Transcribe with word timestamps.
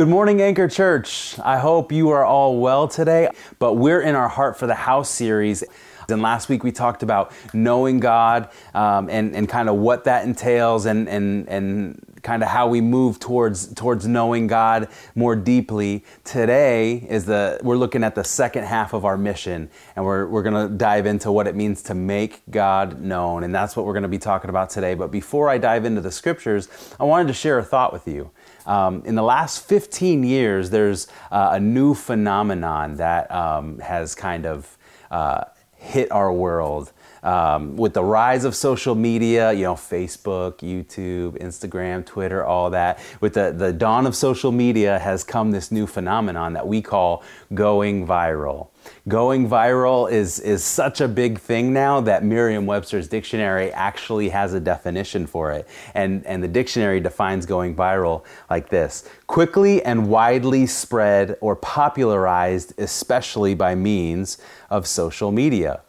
Good 0.00 0.08
morning, 0.08 0.40
Anchor 0.40 0.66
Church. 0.66 1.38
I 1.40 1.58
hope 1.58 1.92
you 1.92 2.08
are 2.08 2.24
all 2.24 2.56
well 2.56 2.88
today, 2.88 3.28
but 3.58 3.74
we're 3.74 4.00
in 4.00 4.14
our 4.14 4.30
Heart 4.30 4.58
for 4.58 4.66
the 4.66 4.74
House 4.74 5.10
series. 5.10 5.62
And 6.08 6.22
last 6.22 6.48
week 6.48 6.64
we 6.64 6.72
talked 6.72 7.02
about 7.02 7.32
knowing 7.52 8.00
God 8.00 8.48
um, 8.72 9.10
and, 9.10 9.36
and 9.36 9.46
kind 9.46 9.68
of 9.68 9.76
what 9.76 10.04
that 10.04 10.24
entails 10.24 10.86
and, 10.86 11.06
and, 11.06 11.46
and 11.50 12.02
kind 12.22 12.42
of 12.42 12.48
how 12.48 12.66
we 12.66 12.80
move 12.80 13.18
towards 13.18 13.74
towards 13.74 14.06
knowing 14.06 14.46
God 14.46 14.88
more 15.14 15.36
deeply. 15.36 16.04
Today 16.24 16.94
is 17.08 17.26
the 17.26 17.60
we're 17.62 17.76
looking 17.76 18.02
at 18.02 18.14
the 18.14 18.24
second 18.24 18.64
half 18.64 18.92
of 18.92 19.04
our 19.04 19.16
mission, 19.16 19.70
and 19.96 20.04
we're 20.04 20.26
we're 20.26 20.42
gonna 20.42 20.68
dive 20.68 21.06
into 21.06 21.30
what 21.32 21.46
it 21.46 21.54
means 21.54 21.82
to 21.84 21.94
make 21.94 22.42
God 22.50 23.00
known, 23.00 23.44
and 23.44 23.54
that's 23.54 23.76
what 23.76 23.86
we're 23.86 23.94
gonna 23.94 24.08
be 24.08 24.18
talking 24.18 24.50
about 24.50 24.70
today. 24.70 24.94
But 24.94 25.10
before 25.10 25.48
I 25.48 25.58
dive 25.58 25.84
into 25.84 26.00
the 26.00 26.10
scriptures, 26.10 26.68
I 26.98 27.04
wanted 27.04 27.28
to 27.28 27.34
share 27.34 27.58
a 27.58 27.64
thought 27.64 27.92
with 27.92 28.08
you. 28.08 28.30
Um, 28.66 29.02
in 29.04 29.14
the 29.14 29.22
last 29.22 29.66
15 29.66 30.22
years, 30.22 30.70
there's 30.70 31.08
uh, 31.30 31.50
a 31.52 31.60
new 31.60 31.94
phenomenon 31.94 32.96
that 32.96 33.30
um, 33.30 33.78
has 33.78 34.14
kind 34.14 34.46
of 34.46 34.76
uh, 35.10 35.44
hit 35.76 36.10
our 36.12 36.32
world 36.32 36.92
um, 37.22 37.76
with 37.76 37.94
the 37.94 38.04
rise 38.04 38.44
of 38.44 38.54
social 38.54 38.94
media, 38.94 39.52
you 39.52 39.64
know, 39.64 39.74
Facebook, 39.74 40.58
YouTube, 40.58 41.38
Instagram, 41.40 42.04
Twitter, 42.04 42.44
all 42.44 42.70
that, 42.70 42.98
with 43.20 43.34
the, 43.34 43.52
the 43.52 43.72
dawn 43.72 44.06
of 44.06 44.14
social 44.14 44.52
media 44.52 44.98
has 44.98 45.24
come 45.24 45.50
this 45.50 45.70
new 45.70 45.86
phenomenon 45.86 46.52
that 46.54 46.66
we 46.66 46.80
call 46.82 47.22
going 47.54 48.06
viral. 48.06 48.68
Going 49.08 49.48
viral 49.48 50.10
is, 50.10 50.38
is 50.40 50.64
such 50.64 51.00
a 51.00 51.08
big 51.08 51.38
thing 51.38 51.72
now 51.72 52.00
that 52.00 52.24
Merriam 52.24 52.64
Webster's 52.66 53.08
dictionary 53.08 53.70
actually 53.72 54.30
has 54.30 54.54
a 54.54 54.60
definition 54.60 55.26
for 55.26 55.52
it. 55.52 55.68
And, 55.94 56.24
and 56.24 56.42
the 56.42 56.48
dictionary 56.48 57.00
defines 57.00 57.44
going 57.44 57.74
viral 57.74 58.24
like 58.48 58.70
this 58.70 59.08
quickly 59.26 59.82
and 59.82 60.08
widely 60.08 60.66
spread 60.66 61.36
or 61.40 61.56
popularized, 61.56 62.72
especially 62.78 63.54
by 63.54 63.74
means 63.74 64.38
of 64.70 64.86
social 64.86 65.30
media. 65.30 65.82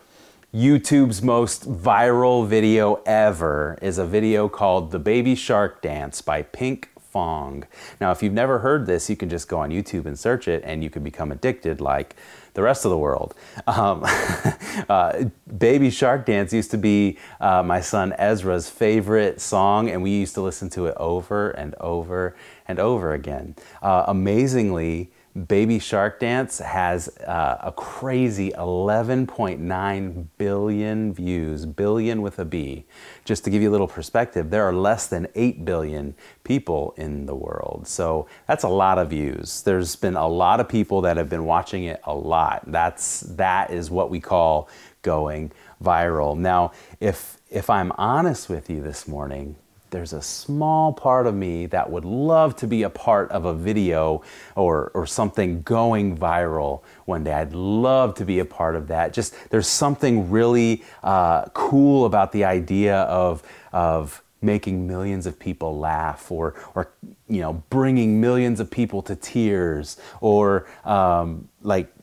YouTube's 0.53 1.21
most 1.21 1.71
viral 1.71 2.45
video 2.45 3.01
ever 3.05 3.77
is 3.81 3.97
a 3.97 4.05
video 4.05 4.49
called 4.49 4.91
The 4.91 4.99
Baby 4.99 5.33
Shark 5.33 5.81
Dance 5.81 6.21
by 6.21 6.41
Pink 6.41 6.89
Fong. 6.99 7.63
Now, 8.01 8.11
if 8.11 8.21
you've 8.21 8.33
never 8.33 8.59
heard 8.59 8.85
this, 8.85 9.09
you 9.09 9.15
can 9.15 9.29
just 9.29 9.47
go 9.47 9.59
on 9.59 9.69
YouTube 9.69 10.05
and 10.05 10.19
search 10.19 10.49
it 10.49 10.61
and 10.65 10.83
you 10.83 10.89
can 10.89 11.05
become 11.05 11.31
addicted 11.31 11.79
like 11.79 12.17
the 12.53 12.63
rest 12.63 12.83
of 12.83 12.91
the 12.91 12.97
world. 12.97 13.33
Um, 13.65 14.03
uh, 14.89 15.23
Baby 15.57 15.89
Shark 15.89 16.25
Dance 16.25 16.51
used 16.51 16.71
to 16.71 16.77
be 16.77 17.17
uh, 17.39 17.63
my 17.63 17.79
son 17.79 18.13
Ezra's 18.17 18.69
favorite 18.69 19.39
song, 19.39 19.89
and 19.89 20.03
we 20.03 20.11
used 20.11 20.33
to 20.33 20.41
listen 20.41 20.69
to 20.71 20.87
it 20.87 20.95
over 20.97 21.51
and 21.51 21.75
over 21.75 22.35
and 22.67 22.77
over 22.77 23.13
again. 23.13 23.55
Uh, 23.81 24.03
amazingly, 24.07 25.11
Baby 25.47 25.79
Shark 25.79 26.19
Dance 26.19 26.59
has 26.59 27.07
uh, 27.19 27.57
a 27.61 27.71
crazy 27.71 28.51
11.9 28.51 30.27
billion 30.37 31.13
views, 31.13 31.65
billion 31.65 32.21
with 32.21 32.37
a 32.37 32.43
B. 32.43 32.85
Just 33.23 33.45
to 33.45 33.49
give 33.49 33.61
you 33.61 33.69
a 33.69 33.71
little 33.71 33.87
perspective, 33.87 34.49
there 34.49 34.63
are 34.63 34.73
less 34.73 35.07
than 35.07 35.27
8 35.33 35.63
billion 35.63 36.15
people 36.43 36.93
in 36.97 37.27
the 37.27 37.35
world. 37.35 37.87
So 37.87 38.27
that's 38.45 38.65
a 38.65 38.69
lot 38.69 38.97
of 38.97 39.09
views. 39.09 39.61
There's 39.61 39.95
been 39.95 40.17
a 40.17 40.27
lot 40.27 40.59
of 40.59 40.67
people 40.67 40.99
that 41.01 41.15
have 41.15 41.29
been 41.29 41.45
watching 41.45 41.85
it 41.85 42.01
a 42.03 42.13
lot. 42.13 42.63
That's 42.67 43.21
that 43.21 43.71
is 43.71 43.89
what 43.89 44.09
we 44.09 44.19
call 44.19 44.67
going 45.01 45.53
viral. 45.81 46.37
Now, 46.37 46.73
if 46.99 47.37
if 47.49 47.69
I'm 47.69 47.93
honest 47.93 48.49
with 48.49 48.69
you 48.69 48.81
this 48.81 49.07
morning, 49.07 49.55
there's 49.91 50.13
a 50.13 50.21
small 50.21 50.93
part 50.93 51.27
of 51.27 51.35
me 51.35 51.65
that 51.67 51.91
would 51.91 52.05
love 52.05 52.55
to 52.57 52.67
be 52.67 52.83
a 52.83 52.89
part 52.89 53.29
of 53.31 53.45
a 53.45 53.53
video 53.53 54.23
or, 54.55 54.89
or 54.93 55.05
something 55.05 55.61
going 55.61 56.17
viral 56.17 56.81
one 57.05 57.23
day. 57.23 57.33
I'd 57.33 57.53
love 57.53 58.15
to 58.15 58.25
be 58.25 58.39
a 58.39 58.45
part 58.45 58.75
of 58.75 58.87
that. 58.87 59.13
Just 59.13 59.35
there's 59.49 59.67
something 59.67 60.31
really 60.31 60.83
uh, 61.03 61.45
cool 61.53 62.05
about 62.05 62.31
the 62.31 62.45
idea 62.45 63.01
of, 63.01 63.43
of 63.71 64.23
making 64.41 64.87
millions 64.87 65.25
of 65.25 65.37
people 65.37 65.77
laugh 65.77 66.31
or, 66.31 66.55
or 66.73 66.91
you 67.27 67.41
know, 67.41 67.61
bringing 67.69 68.19
millions 68.19 68.59
of 68.59 68.71
people 68.71 69.01
to 69.03 69.15
tears 69.15 69.97
or 70.21 70.67
um, 70.85 71.47
like 71.61 71.93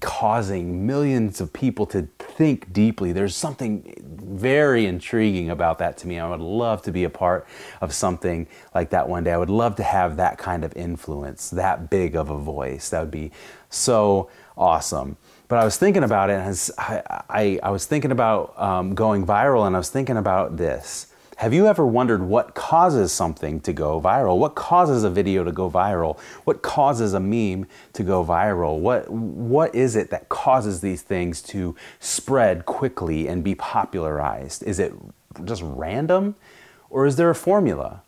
causing 0.00 0.86
millions 0.86 1.40
of 1.40 1.52
people 1.52 1.86
to 1.86 2.08
think 2.18 2.72
deeply. 2.72 3.12
There's 3.12 3.36
something 3.36 3.94
very 4.32 4.86
intriguing 4.86 5.50
about 5.50 5.78
that 5.78 5.96
to 5.98 6.06
me. 6.06 6.18
I 6.18 6.28
would 6.28 6.40
love 6.40 6.82
to 6.82 6.92
be 6.92 7.04
a 7.04 7.10
part 7.10 7.46
of 7.80 7.92
something 7.92 8.46
like 8.74 8.90
that 8.90 9.08
one 9.08 9.24
day. 9.24 9.32
I 9.32 9.36
would 9.36 9.50
love 9.50 9.76
to 9.76 9.82
have 9.82 10.16
that 10.16 10.38
kind 10.38 10.64
of 10.64 10.74
influence, 10.76 11.50
that 11.50 11.90
big 11.90 12.16
of 12.16 12.30
a 12.30 12.38
voice. 12.38 12.90
That 12.90 13.00
would 13.00 13.10
be 13.10 13.32
so 13.70 14.30
awesome. 14.56 15.16
But 15.48 15.58
I 15.58 15.64
was 15.64 15.76
thinking 15.76 16.02
about 16.02 16.30
it, 16.30 16.34
and 16.34 16.70
I, 16.78 17.22
I, 17.28 17.60
I 17.62 17.70
was 17.70 17.84
thinking 17.84 18.10
about 18.10 18.58
um, 18.58 18.94
going 18.94 19.26
viral, 19.26 19.66
and 19.66 19.76
I 19.76 19.78
was 19.78 19.90
thinking 19.90 20.16
about 20.16 20.56
this. 20.56 21.11
Have 21.38 21.54
you 21.54 21.66
ever 21.66 21.86
wondered 21.86 22.22
what 22.22 22.54
causes 22.54 23.10
something 23.10 23.60
to 23.60 23.72
go 23.72 24.00
viral? 24.00 24.38
What 24.38 24.54
causes 24.54 25.02
a 25.02 25.10
video 25.10 25.44
to 25.44 25.52
go 25.52 25.70
viral? 25.70 26.18
What 26.44 26.62
causes 26.62 27.14
a 27.14 27.20
meme 27.20 27.66
to 27.94 28.02
go 28.02 28.24
viral? 28.24 28.78
What, 28.78 29.08
what 29.10 29.74
is 29.74 29.96
it 29.96 30.10
that 30.10 30.28
causes 30.28 30.82
these 30.82 31.02
things 31.02 31.42
to 31.44 31.74
spread 32.00 32.66
quickly 32.66 33.28
and 33.28 33.42
be 33.42 33.54
popularized? 33.54 34.62
Is 34.64 34.78
it 34.78 34.92
just 35.44 35.62
random 35.64 36.36
or 36.90 37.06
is 37.06 37.16
there 37.16 37.30
a 37.30 37.34
formula? 37.34 38.02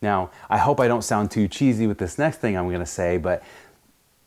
Now, 0.00 0.30
I 0.48 0.58
hope 0.58 0.78
I 0.78 0.88
don't 0.88 1.02
sound 1.02 1.30
too 1.30 1.48
cheesy 1.48 1.86
with 1.86 1.98
this 1.98 2.18
next 2.18 2.38
thing 2.38 2.56
I'm 2.56 2.68
going 2.68 2.80
to 2.80 2.86
say, 2.86 3.18
but 3.18 3.42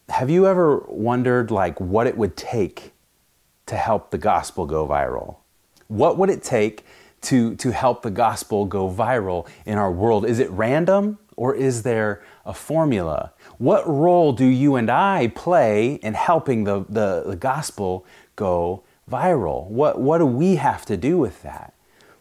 have 0.09 0.29
you 0.29 0.45
ever 0.45 0.83
wondered 0.87 1.51
like 1.51 1.79
what 1.79 2.05
it 2.05 2.17
would 2.17 2.35
take 2.35 2.91
to 3.67 3.75
help 3.75 4.11
the 4.11 4.17
gospel 4.17 4.65
go 4.65 4.87
viral? 4.87 5.37
What 5.87 6.17
would 6.17 6.29
it 6.29 6.43
take 6.43 6.85
to, 7.21 7.55
to 7.55 7.71
help 7.71 8.01
the 8.01 8.11
gospel 8.11 8.65
go 8.65 8.89
viral 8.89 9.47
in 9.65 9.77
our 9.77 9.91
world? 9.91 10.25
Is 10.25 10.39
it 10.39 10.49
random 10.51 11.19
or 11.35 11.55
is 11.55 11.83
there 11.83 12.21
a 12.45 12.53
formula? 12.53 13.31
What 13.57 13.87
role 13.87 14.33
do 14.33 14.45
you 14.45 14.75
and 14.75 14.89
I 14.89 15.31
play 15.35 15.95
in 15.95 16.13
helping 16.13 16.65
the, 16.65 16.85
the, 16.89 17.23
the 17.25 17.35
gospel 17.35 18.05
go 18.35 18.83
viral? 19.09 19.67
What, 19.67 19.99
what 19.99 20.17
do 20.17 20.25
we 20.25 20.55
have 20.55 20.85
to 20.85 20.97
do 20.97 21.17
with 21.17 21.41
that? 21.43 21.73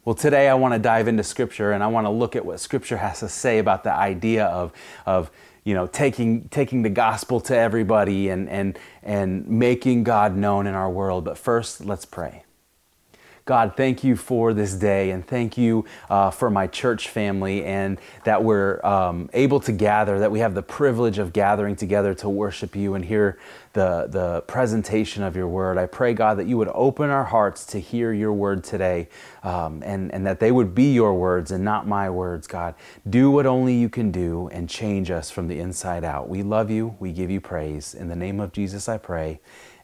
Well, 0.04 0.14
today 0.14 0.48
I 0.48 0.54
want 0.54 0.74
to 0.74 0.78
dive 0.78 1.06
into 1.06 1.22
Scripture 1.22 1.72
and 1.72 1.82
I 1.82 1.88
want 1.88 2.06
to 2.06 2.10
look 2.10 2.34
at 2.34 2.44
what 2.44 2.60
Scripture 2.60 2.96
has 2.96 3.20
to 3.20 3.28
say 3.28 3.58
about 3.58 3.84
the 3.84 3.92
idea 3.92 4.46
of, 4.46 4.72
of 5.04 5.30
you 5.64 5.74
know, 5.74 5.86
taking, 5.86 6.48
taking 6.48 6.82
the 6.82 6.88
gospel 6.88 7.40
to 7.40 7.54
everybody 7.54 8.30
and, 8.30 8.48
and, 8.48 8.78
and 9.02 9.46
making 9.46 10.04
God 10.04 10.34
known 10.34 10.66
in 10.66 10.74
our 10.74 10.88
world. 10.88 11.24
But 11.24 11.36
first, 11.36 11.84
let's 11.84 12.06
pray. 12.06 12.44
God, 13.48 13.78
thank 13.78 14.04
you 14.04 14.14
for 14.14 14.52
this 14.52 14.74
day 14.74 15.10
and 15.10 15.26
thank 15.26 15.56
you 15.56 15.86
uh, 16.10 16.30
for 16.30 16.50
my 16.50 16.66
church 16.66 17.08
family 17.08 17.64
and 17.64 17.98
that 18.24 18.44
we're 18.44 18.84
um, 18.84 19.30
able 19.32 19.58
to 19.60 19.72
gather, 19.72 20.18
that 20.18 20.30
we 20.30 20.40
have 20.40 20.54
the 20.54 20.60
privilege 20.60 21.16
of 21.16 21.32
gathering 21.32 21.74
together 21.74 22.12
to 22.16 22.28
worship 22.28 22.76
you 22.76 22.92
and 22.92 23.06
hear 23.06 23.38
the, 23.72 24.06
the 24.10 24.42
presentation 24.42 25.22
of 25.22 25.34
your 25.34 25.48
word. 25.48 25.78
I 25.78 25.86
pray, 25.86 26.12
God, 26.12 26.38
that 26.38 26.46
you 26.46 26.58
would 26.58 26.68
open 26.74 27.08
our 27.08 27.24
hearts 27.24 27.64
to 27.66 27.80
hear 27.80 28.12
your 28.12 28.34
word 28.34 28.64
today 28.64 29.08
um, 29.42 29.82
and, 29.82 30.12
and 30.12 30.26
that 30.26 30.40
they 30.40 30.52
would 30.52 30.74
be 30.74 30.92
your 30.92 31.14
words 31.14 31.50
and 31.50 31.64
not 31.64 31.86
my 31.86 32.10
words, 32.10 32.46
God. 32.46 32.74
Do 33.08 33.30
what 33.30 33.46
only 33.46 33.72
you 33.72 33.88
can 33.88 34.10
do 34.10 34.50
and 34.52 34.68
change 34.68 35.10
us 35.10 35.30
from 35.30 35.48
the 35.48 35.58
inside 35.58 36.04
out. 36.04 36.28
We 36.28 36.42
love 36.42 36.70
you. 36.70 36.96
We 37.00 37.12
give 37.12 37.30
you 37.30 37.40
praise. 37.40 37.94
In 37.94 38.08
the 38.08 38.16
name 38.16 38.40
of 38.40 38.52
Jesus, 38.52 38.90
I 38.90 38.98
pray. 38.98 39.40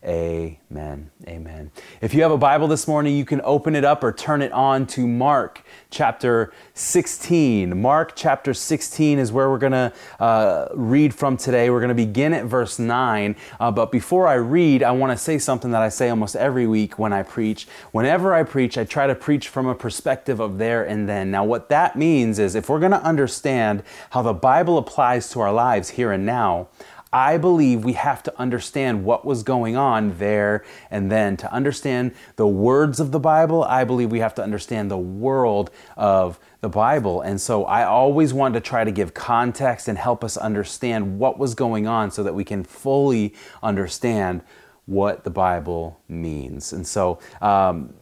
Amen. 0.06 1.10
Amen. 1.26 1.70
If 2.02 2.12
you 2.12 2.20
have 2.22 2.30
a 2.30 2.36
Bible 2.36 2.68
this 2.68 2.86
morning, 2.86 3.16
you 3.16 3.24
can 3.24 3.40
open 3.42 3.74
it 3.74 3.86
up 3.86 4.04
or 4.04 4.12
turn 4.12 4.42
it 4.42 4.52
on 4.52 4.86
to 4.88 5.06
Mark 5.06 5.64
chapter 5.90 6.52
16. 6.74 7.80
Mark 7.80 8.12
chapter 8.14 8.52
16 8.52 9.18
is 9.18 9.32
where 9.32 9.48
we're 9.48 9.56
going 9.56 9.72
to 9.72 9.92
uh, 10.20 10.68
read 10.74 11.14
from 11.14 11.38
today. 11.38 11.70
We're 11.70 11.80
going 11.80 11.88
to 11.88 11.94
begin 11.94 12.34
at 12.34 12.44
verse 12.44 12.78
9. 12.78 13.34
Uh, 13.58 13.70
but 13.70 13.90
before 13.90 14.28
I 14.28 14.34
read, 14.34 14.82
I 14.82 14.90
want 14.90 15.10
to 15.10 15.16
say 15.16 15.38
something 15.38 15.70
that 15.70 15.80
I 15.80 15.88
say 15.88 16.10
almost 16.10 16.36
every 16.36 16.66
week 16.66 16.98
when 16.98 17.14
I 17.14 17.22
preach. 17.22 17.66
Whenever 17.92 18.34
I 18.34 18.42
preach, 18.42 18.76
I 18.76 18.84
try 18.84 19.06
to 19.06 19.14
preach 19.14 19.48
from 19.48 19.66
a 19.66 19.74
perspective 19.74 20.38
of 20.38 20.58
there 20.58 20.84
and 20.84 21.08
then. 21.08 21.30
Now, 21.30 21.44
what 21.44 21.70
that 21.70 21.96
means 21.96 22.38
is 22.38 22.54
if 22.54 22.68
we're 22.68 22.80
going 22.80 22.92
to 22.92 23.02
understand 23.02 23.82
how 24.10 24.20
the 24.20 24.34
Bible 24.34 24.76
applies 24.76 25.30
to 25.30 25.40
our 25.40 25.52
lives 25.52 25.90
here 25.90 26.12
and 26.12 26.26
now, 26.26 26.68
I 27.14 27.38
believe 27.38 27.84
we 27.84 27.92
have 27.92 28.24
to 28.24 28.40
understand 28.40 29.04
what 29.04 29.24
was 29.24 29.44
going 29.44 29.76
on 29.76 30.18
there 30.18 30.64
and 30.90 31.12
then. 31.12 31.36
To 31.36 31.52
understand 31.52 32.12
the 32.34 32.46
words 32.46 32.98
of 32.98 33.12
the 33.12 33.20
Bible, 33.20 33.62
I 33.62 33.84
believe 33.84 34.10
we 34.10 34.18
have 34.18 34.34
to 34.34 34.42
understand 34.42 34.90
the 34.90 34.98
world 34.98 35.70
of 35.96 36.40
the 36.60 36.68
Bible. 36.68 37.20
And 37.20 37.40
so 37.40 37.66
I 37.66 37.84
always 37.84 38.34
want 38.34 38.54
to 38.54 38.60
try 38.60 38.82
to 38.82 38.90
give 38.90 39.14
context 39.14 39.86
and 39.86 39.96
help 39.96 40.24
us 40.24 40.36
understand 40.36 41.20
what 41.20 41.38
was 41.38 41.54
going 41.54 41.86
on 41.86 42.10
so 42.10 42.24
that 42.24 42.34
we 42.34 42.42
can 42.42 42.64
fully 42.64 43.32
understand 43.62 44.42
what 44.86 45.22
the 45.22 45.30
Bible 45.30 46.00
means. 46.08 46.72
And 46.72 46.84
so, 46.84 47.20
um, 47.40 47.94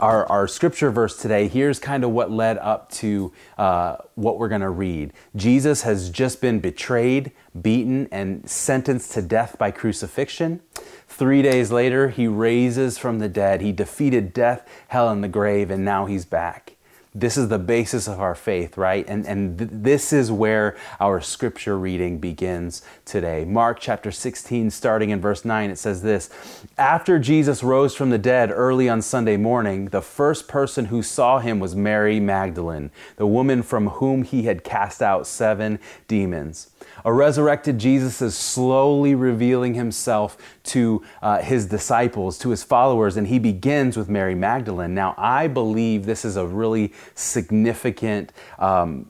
our, 0.00 0.26
our 0.26 0.48
scripture 0.48 0.90
verse 0.90 1.16
today, 1.16 1.48
here's 1.48 1.78
kind 1.78 2.04
of 2.04 2.10
what 2.10 2.30
led 2.30 2.58
up 2.58 2.90
to 2.92 3.32
uh, 3.58 3.96
what 4.14 4.38
we're 4.38 4.48
going 4.48 4.60
to 4.60 4.70
read. 4.70 5.12
Jesus 5.36 5.82
has 5.82 6.10
just 6.10 6.40
been 6.40 6.60
betrayed, 6.60 7.32
beaten, 7.60 8.08
and 8.10 8.48
sentenced 8.48 9.12
to 9.12 9.22
death 9.22 9.56
by 9.58 9.70
crucifixion. 9.70 10.60
Three 11.08 11.42
days 11.42 11.70
later, 11.70 12.08
he 12.08 12.26
raises 12.26 12.98
from 12.98 13.20
the 13.20 13.28
dead. 13.28 13.60
He 13.60 13.72
defeated 13.72 14.32
death, 14.32 14.68
hell, 14.88 15.08
and 15.10 15.22
the 15.22 15.28
grave, 15.28 15.70
and 15.70 15.84
now 15.84 16.06
he's 16.06 16.24
back 16.24 16.73
this 17.14 17.36
is 17.36 17.48
the 17.48 17.60
basis 17.60 18.08
of 18.08 18.18
our 18.18 18.34
faith, 18.34 18.76
right? 18.76 19.04
And, 19.08 19.24
and 19.26 19.56
th- 19.56 19.70
this 19.72 20.12
is 20.12 20.32
where 20.32 20.76
our 20.98 21.20
scripture 21.20 21.78
reading 21.78 22.18
begins 22.18 22.82
today. 23.04 23.44
Mark 23.44 23.78
chapter 23.78 24.10
16, 24.10 24.70
starting 24.70 25.10
in 25.10 25.20
verse 25.20 25.44
9, 25.44 25.70
it 25.70 25.78
says 25.78 26.02
this 26.02 26.28
After 26.76 27.20
Jesus 27.20 27.62
rose 27.62 27.94
from 27.94 28.10
the 28.10 28.18
dead 28.18 28.50
early 28.50 28.88
on 28.88 29.00
Sunday 29.00 29.36
morning, 29.36 29.86
the 29.86 30.02
first 30.02 30.48
person 30.48 30.86
who 30.86 31.02
saw 31.02 31.38
him 31.38 31.60
was 31.60 31.76
Mary 31.76 32.18
Magdalene, 32.18 32.90
the 33.14 33.28
woman 33.28 33.62
from 33.62 33.90
whom 33.90 34.24
he 34.24 34.42
had 34.42 34.64
cast 34.64 35.00
out 35.00 35.26
seven 35.26 35.78
demons. 36.08 36.70
A 37.04 37.12
resurrected 37.12 37.78
Jesus 37.78 38.22
is 38.22 38.36
slowly 38.36 39.14
revealing 39.14 39.74
himself 39.74 40.38
to 40.64 41.02
uh, 41.20 41.42
his 41.42 41.66
disciples, 41.66 42.38
to 42.38 42.50
his 42.50 42.62
followers, 42.62 43.16
and 43.18 43.26
he 43.26 43.38
begins 43.38 43.96
with 43.96 44.08
Mary 44.08 44.34
Magdalene. 44.34 44.94
Now, 44.94 45.14
I 45.18 45.48
believe 45.48 46.06
this 46.06 46.24
is 46.24 46.36
a 46.36 46.46
really 46.46 46.92
significant. 47.14 48.32
Um, 48.58 49.06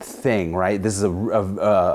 thing, 0.00 0.54
right? 0.54 0.80
This 0.80 0.96
is 0.96 1.02
a, 1.02 1.10
a, 1.10 1.42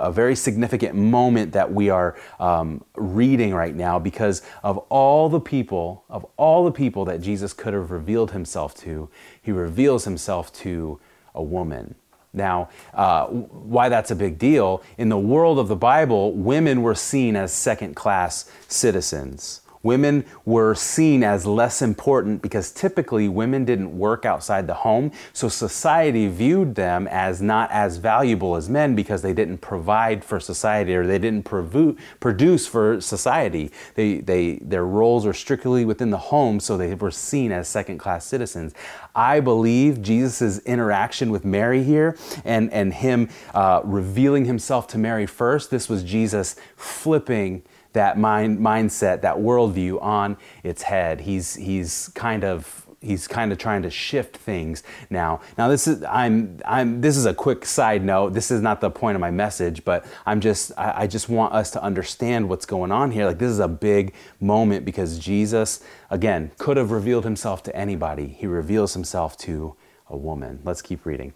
a, 0.08 0.12
very 0.12 0.36
significant 0.36 0.94
moment 0.94 1.54
that 1.54 1.72
we 1.72 1.90
are 1.90 2.18
um, 2.38 2.84
reading 2.96 3.54
right 3.54 3.74
now 3.74 3.98
because 3.98 4.42
of 4.62 4.78
all 4.90 5.30
the 5.30 5.40
people, 5.40 6.04
of 6.10 6.26
all 6.36 6.66
the 6.66 6.72
people 6.72 7.06
that 7.06 7.22
Jesus 7.22 7.54
could 7.54 7.74
have 7.74 7.92
revealed 7.92 8.32
himself 8.32 8.76
to, 8.82 9.10
he 9.42 9.54
reveals 9.54 10.04
himself 10.04 10.52
to 10.52 11.00
a 11.34 11.42
woman. 11.42 11.96
Now, 12.34 12.70
uh, 12.94 13.28
why 13.28 13.90
that's 13.90 14.12
a 14.12 14.16
big 14.16 14.40
deal, 14.40 14.82
in 14.98 15.10
the 15.10 15.18
world 15.18 15.60
of 15.60 15.68
the 15.68 15.76
Bible, 15.76 16.34
women 16.34 16.82
were 16.82 16.96
seen 16.96 17.36
as 17.36 17.54
second 17.54 17.96
class 17.96 18.50
citizens. 18.68 19.62
Women 19.84 20.26
were 20.46 20.76
seen 20.76 21.24
as 21.24 21.46
less 21.46 21.82
important 21.82 22.42
because 22.42 22.72
typically 22.72 23.28
women 23.28 23.66
didn't 23.66 23.98
work 23.98 24.26
outside 24.26 24.66
the 24.66 24.74
home, 24.74 25.12
so 25.34 25.50
society 25.50 26.28
viewed 26.28 26.76
them 26.76 27.06
as 27.12 27.42
not 27.42 27.70
as 27.70 27.98
valuable 27.98 28.56
as 28.56 28.70
men 28.70 28.96
because 28.96 29.22
they 29.22 29.34
didn't 29.34 29.58
provide 29.58 30.24
for 30.24 30.40
society 30.40 30.96
or 30.96 31.06
they 31.06 31.20
didn't 31.20 31.44
produce 31.44 32.66
for 32.66 33.02
society. 33.02 33.72
They, 33.96 34.20
they, 34.20 34.56
their 34.62 34.86
roles 34.86 35.26
are 35.26 35.34
strictly 35.34 35.84
within 35.84 36.12
the 36.12 36.18
home, 36.18 36.62
so 36.62 36.78
they 36.78 36.96
were 36.96 37.12
seen 37.12 37.52
as 37.52 37.68
second 37.68 37.98
class 37.98 38.26
citizens. 38.26 38.74
I 39.14 39.42
believe 39.42 40.02
Jesus' 40.02 40.60
interaction 40.60 41.30
with 41.30 41.44
Mary 41.44 41.84
here 41.84 42.18
and, 42.46 42.72
and 42.72 42.94
him 42.94 43.28
uh, 43.54 43.82
revealing 43.84 44.46
himself 44.46 44.88
to 44.88 44.98
Mary 44.98 45.26
first, 45.26 45.70
this 45.70 45.90
was 45.90 46.04
Jesus 46.04 46.56
flipping 46.78 47.64
that 47.94 48.18
mind 48.18 48.60
mindset, 48.60 49.22
that 49.22 49.38
worldview 49.38 50.02
on 50.02 50.38
its 50.64 50.84
head. 50.84 51.22
He's 51.22 51.56
he's 51.56 52.10
kind 52.10 52.44
of 52.44 52.84
he's 53.04 53.28
kind 53.28 53.52
of 53.52 53.58
trying 53.58 53.82
to 53.84 53.90
shift 53.90 54.38
things 54.38 54.82
now. 55.10 55.42
Now 55.58 55.68
this 55.68 55.88
is 55.88 56.04
I'm 56.04 56.60
I'm 56.66 57.02
this 57.02 57.18
is 57.18 57.26
a 57.26 57.34
quick 57.34 57.66
side 57.66 58.04
note. 58.04 58.34
This 58.34 58.50
is 58.50 58.62
not 58.62 58.82
the 58.82 58.90
point 58.90 59.16
of 59.16 59.22
my 59.22 59.32
message, 59.32 59.84
but 59.86 60.06
I'm 60.26 60.42
just 60.42 60.72
I, 60.78 61.02
I, 61.02 61.08
just 61.08 61.30
want 61.30 61.54
us 61.54 61.70
to 61.72 61.84
understand 61.84 62.50
what's 62.50 62.66
going 62.66 62.92
on 62.92 63.12
here. 63.12 63.26
Like 63.26 63.40
this 63.40 63.52
is 63.52 63.60
a 63.60 63.68
big 63.68 64.14
moment 64.40 64.86
because 64.86 65.20
Jesus 65.20 65.84
again 66.10 66.52
could 66.58 66.78
have 66.78 66.92
revealed 66.92 67.26
himself 67.26 67.62
to 67.64 67.76
anybody. 67.76 68.28
He 68.28 68.48
reveals 68.48 68.94
himself 68.94 69.38
to 69.40 69.76
a 70.08 70.18
woman. 70.18 70.60
Let's 70.64 70.82
keep 70.82 71.06
reading. 71.06 71.34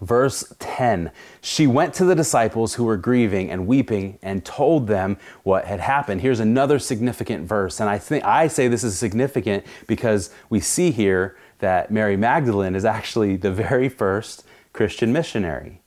Verse 0.00 0.52
10 0.58 1.10
She 1.40 1.66
went 1.66 1.94
to 1.94 2.04
the 2.04 2.14
disciples 2.14 2.74
who 2.74 2.84
were 2.84 2.96
grieving 2.96 3.50
and 3.50 3.66
weeping 3.66 4.18
and 4.22 4.44
told 4.44 4.88
them 4.88 5.16
what 5.42 5.64
had 5.64 5.80
happened. 5.80 6.20
Here's 6.20 6.40
another 6.40 6.78
significant 6.78 7.48
verse. 7.48 7.80
And 7.80 7.88
I 7.88 7.98
think 7.98 8.24
I 8.24 8.48
say 8.48 8.68
this 8.68 8.84
is 8.84 8.98
significant 8.98 9.64
because 9.86 10.30
we 10.50 10.60
see 10.60 10.90
here 10.90 11.36
that 11.60 11.90
Mary 11.90 12.16
Magdalene 12.16 12.74
is 12.74 12.84
actually 12.84 13.36
the 13.36 13.50
very 13.50 13.88
first 13.88 14.44
Christian 14.74 15.12
missionary. 15.12 15.80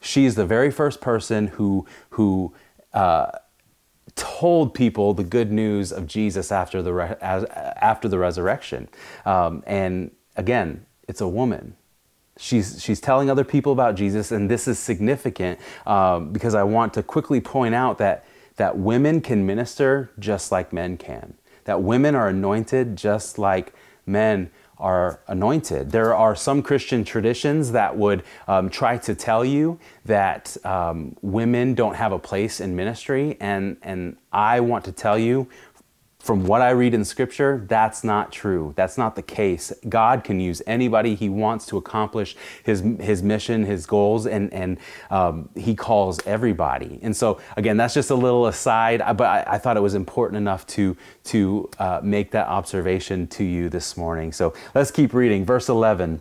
She's 0.00 0.34
the 0.34 0.46
very 0.46 0.70
first 0.70 1.02
person 1.02 1.48
who, 1.48 1.86
who 2.10 2.54
uh, 2.94 3.32
told 4.14 4.72
people 4.72 5.12
the 5.12 5.24
good 5.24 5.52
news 5.52 5.92
of 5.92 6.06
Jesus 6.06 6.50
after 6.50 6.80
the, 6.80 6.94
re- 6.94 7.16
after 7.20 8.08
the 8.08 8.18
resurrection. 8.18 8.88
Um, 9.26 9.62
and 9.66 10.12
again, 10.36 10.86
it's 11.06 11.20
a 11.20 11.28
woman 11.28 11.76
She's, 12.40 12.82
she's 12.82 13.00
telling 13.00 13.28
other 13.28 13.44
people 13.44 13.70
about 13.70 13.96
Jesus, 13.96 14.32
and 14.32 14.50
this 14.50 14.66
is 14.66 14.78
significant 14.78 15.60
um, 15.86 16.32
because 16.32 16.54
I 16.54 16.62
want 16.62 16.94
to 16.94 17.02
quickly 17.02 17.38
point 17.38 17.74
out 17.74 17.98
that, 17.98 18.24
that 18.56 18.78
women 18.78 19.20
can 19.20 19.44
minister 19.44 20.10
just 20.18 20.50
like 20.50 20.72
men 20.72 20.96
can, 20.96 21.34
that 21.64 21.82
women 21.82 22.14
are 22.14 22.28
anointed 22.28 22.96
just 22.96 23.38
like 23.38 23.74
men 24.06 24.50
are 24.78 25.20
anointed. 25.28 25.90
There 25.90 26.14
are 26.14 26.34
some 26.34 26.62
Christian 26.62 27.04
traditions 27.04 27.72
that 27.72 27.96
would 27.98 28.22
um, 28.48 28.70
try 28.70 28.96
to 28.96 29.14
tell 29.14 29.44
you 29.44 29.78
that 30.06 30.56
um, 30.64 31.14
women 31.20 31.74
don't 31.74 31.94
have 31.94 32.12
a 32.12 32.18
place 32.18 32.60
in 32.60 32.74
ministry, 32.74 33.36
and, 33.38 33.76
and 33.82 34.16
I 34.32 34.60
want 34.60 34.86
to 34.86 34.92
tell 34.92 35.18
you 35.18 35.46
from 36.20 36.44
what 36.44 36.60
I 36.60 36.70
read 36.70 36.92
in 36.92 37.04
scripture, 37.06 37.64
that's 37.66 38.04
not 38.04 38.30
true. 38.30 38.74
That's 38.76 38.98
not 38.98 39.16
the 39.16 39.22
case. 39.22 39.72
God 39.88 40.22
can 40.22 40.38
use 40.38 40.60
anybody 40.66 41.14
he 41.14 41.30
wants 41.30 41.64
to 41.66 41.78
accomplish 41.78 42.36
his, 42.62 42.84
his 43.00 43.22
mission, 43.22 43.64
his 43.64 43.86
goals, 43.86 44.26
and, 44.26 44.52
and 44.52 44.78
um, 45.10 45.48
he 45.56 45.74
calls 45.74 46.20
everybody. 46.26 46.98
And 47.00 47.16
so, 47.16 47.40
again, 47.56 47.78
that's 47.78 47.94
just 47.94 48.10
a 48.10 48.14
little 48.14 48.46
aside, 48.46 49.02
but 49.16 49.24
I, 49.24 49.54
I 49.54 49.58
thought 49.58 49.78
it 49.78 49.82
was 49.82 49.94
important 49.94 50.36
enough 50.36 50.66
to, 50.68 50.94
to 51.24 51.70
uh, 51.78 52.00
make 52.02 52.32
that 52.32 52.48
observation 52.48 53.26
to 53.28 53.44
you 53.44 53.70
this 53.70 53.96
morning. 53.96 54.30
So 54.32 54.52
let's 54.74 54.90
keep 54.90 55.14
reading. 55.14 55.46
Verse 55.46 55.70
11. 55.70 56.20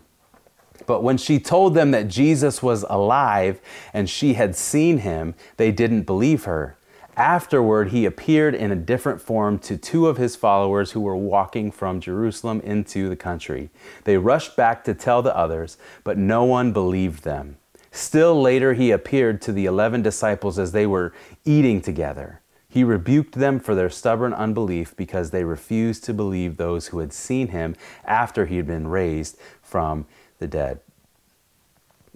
But 0.88 1.04
when 1.04 1.18
she 1.18 1.40
told 1.40 1.76
them 1.76 1.92
that 1.92 2.08
Jesus 2.08 2.64
was 2.64 2.84
alive 2.90 3.60
and 3.94 4.10
she 4.10 4.34
had 4.34 4.56
seen 4.56 5.00
him, 5.00 5.36
they 5.58 5.72
didn't 5.72 6.04
believe 6.04 6.46
her. 6.46 6.79
Afterward, 7.20 7.90
he 7.90 8.06
appeared 8.06 8.56
in 8.56 8.72
a 8.72 8.78
different 8.78 9.20
form 9.20 9.60
to 9.60 9.76
two 9.76 10.08
of 10.08 10.16
his 10.16 10.38
followers 10.38 10.92
who 10.92 11.02
were 11.02 11.18
walking 11.18 11.70
from 11.70 12.00
Jerusalem 12.00 12.62
into 12.62 13.10
the 13.10 13.18
country. 13.18 13.70
They 14.06 14.16
rushed 14.16 14.56
back 14.56 14.86
to 14.86 14.94
tell 14.94 15.22
the 15.22 15.36
others, 15.36 15.78
but 16.06 16.18
no 16.18 16.46
one 16.46 16.72
believed 16.72 17.26
them. 17.26 17.58
Still 17.92 18.42
later, 18.42 18.74
he 18.74 18.92
appeared 18.92 19.42
to 19.42 19.52
the 19.52 19.66
eleven 19.66 20.02
disciples 20.02 20.58
as 20.58 20.72
they 20.72 20.88
were 20.88 21.12
eating 21.44 21.82
together. 21.82 22.40
He 22.70 22.86
rebuked 22.86 23.34
them 23.34 23.60
for 23.60 23.76
their 23.76 23.90
stubborn 23.90 24.34
unbelief 24.34 24.96
because 24.96 25.32
they 25.32 25.44
refused 25.44 26.06
to 26.06 26.14
believe 26.14 26.56
those 26.56 26.88
who 26.88 27.00
had 27.00 27.12
seen 27.12 27.50
him 27.50 27.76
after 28.06 28.46
he 28.46 28.56
had 28.56 28.68
been 28.68 28.88
raised 28.88 29.38
from 29.62 30.06
the 30.38 30.48
dead. 30.48 30.80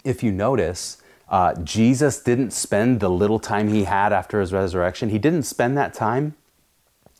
If 0.06 0.24
you 0.24 0.32
notice, 0.32 1.02
uh, 1.30 1.53
Jesus 1.63 2.22
didn't 2.22 2.51
spend 2.51 3.00
the 3.00 3.10
little 3.10 3.39
time 3.39 3.70
he 3.70 3.86
had 3.86 4.13
after 4.13 4.39
his 4.39 4.53
resurrection, 4.53 5.10
he 5.10 5.20
didn't 5.20 5.44
spend 5.44 5.77
that 5.77 5.94
time 5.94 6.36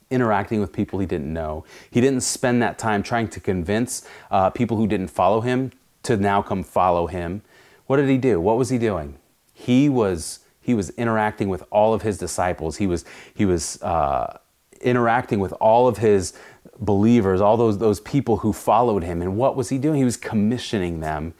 interacting 0.10 0.60
with 0.60 0.72
people 0.72 1.00
he 1.00 1.06
didn't 1.06 1.34
know. 1.34 1.66
He 1.90 2.00
didn't 2.00 2.22
spend 2.22 2.62
that 2.62 2.78
time 2.78 3.02
trying 3.02 3.28
to 3.30 3.40
convince 3.40 4.08
uh, 4.30 4.52
people 4.52 4.78
who 4.78 4.88
didn't 4.88 5.08
follow 5.08 5.42
him 5.42 5.72
to 6.04 6.18
now 6.18 6.42
come 6.42 6.64
follow 6.64 7.08
him. 7.08 7.42
What 7.88 7.98
did 7.98 8.10
he 8.10 8.18
do? 8.18 8.40
What 8.40 8.58
was 8.58 8.70
he 8.70 8.78
doing? 8.78 9.18
He 9.54 9.90
was 9.90 10.40
he 10.62 10.74
was 10.74 10.92
interacting 10.92 11.50
with 11.50 11.64
all 11.72 11.94
of 11.94 12.04
his 12.04 12.18
disciples. 12.18 12.78
He 12.78 12.88
was 12.88 13.04
he 13.34 13.46
was 13.46 13.82
uh, 13.82 14.38
interacting 14.82 15.40
with 15.40 15.52
all 15.54 15.88
of 15.88 15.98
his 15.98 16.34
believers, 16.80 17.42
all 17.42 17.58
those 17.58 17.80
those 17.80 18.00
people 18.00 18.38
who 18.38 18.54
followed 18.54 19.04
him. 19.04 19.22
And 19.22 19.36
what 19.36 19.56
was 19.56 19.70
he 19.70 19.78
doing? 19.78 19.98
He 19.98 20.06
was 20.06 20.18
commissioning 20.18 21.00
them 21.00 21.34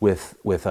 with, 0.00 0.36
with 0.44 0.66
a, 0.66 0.70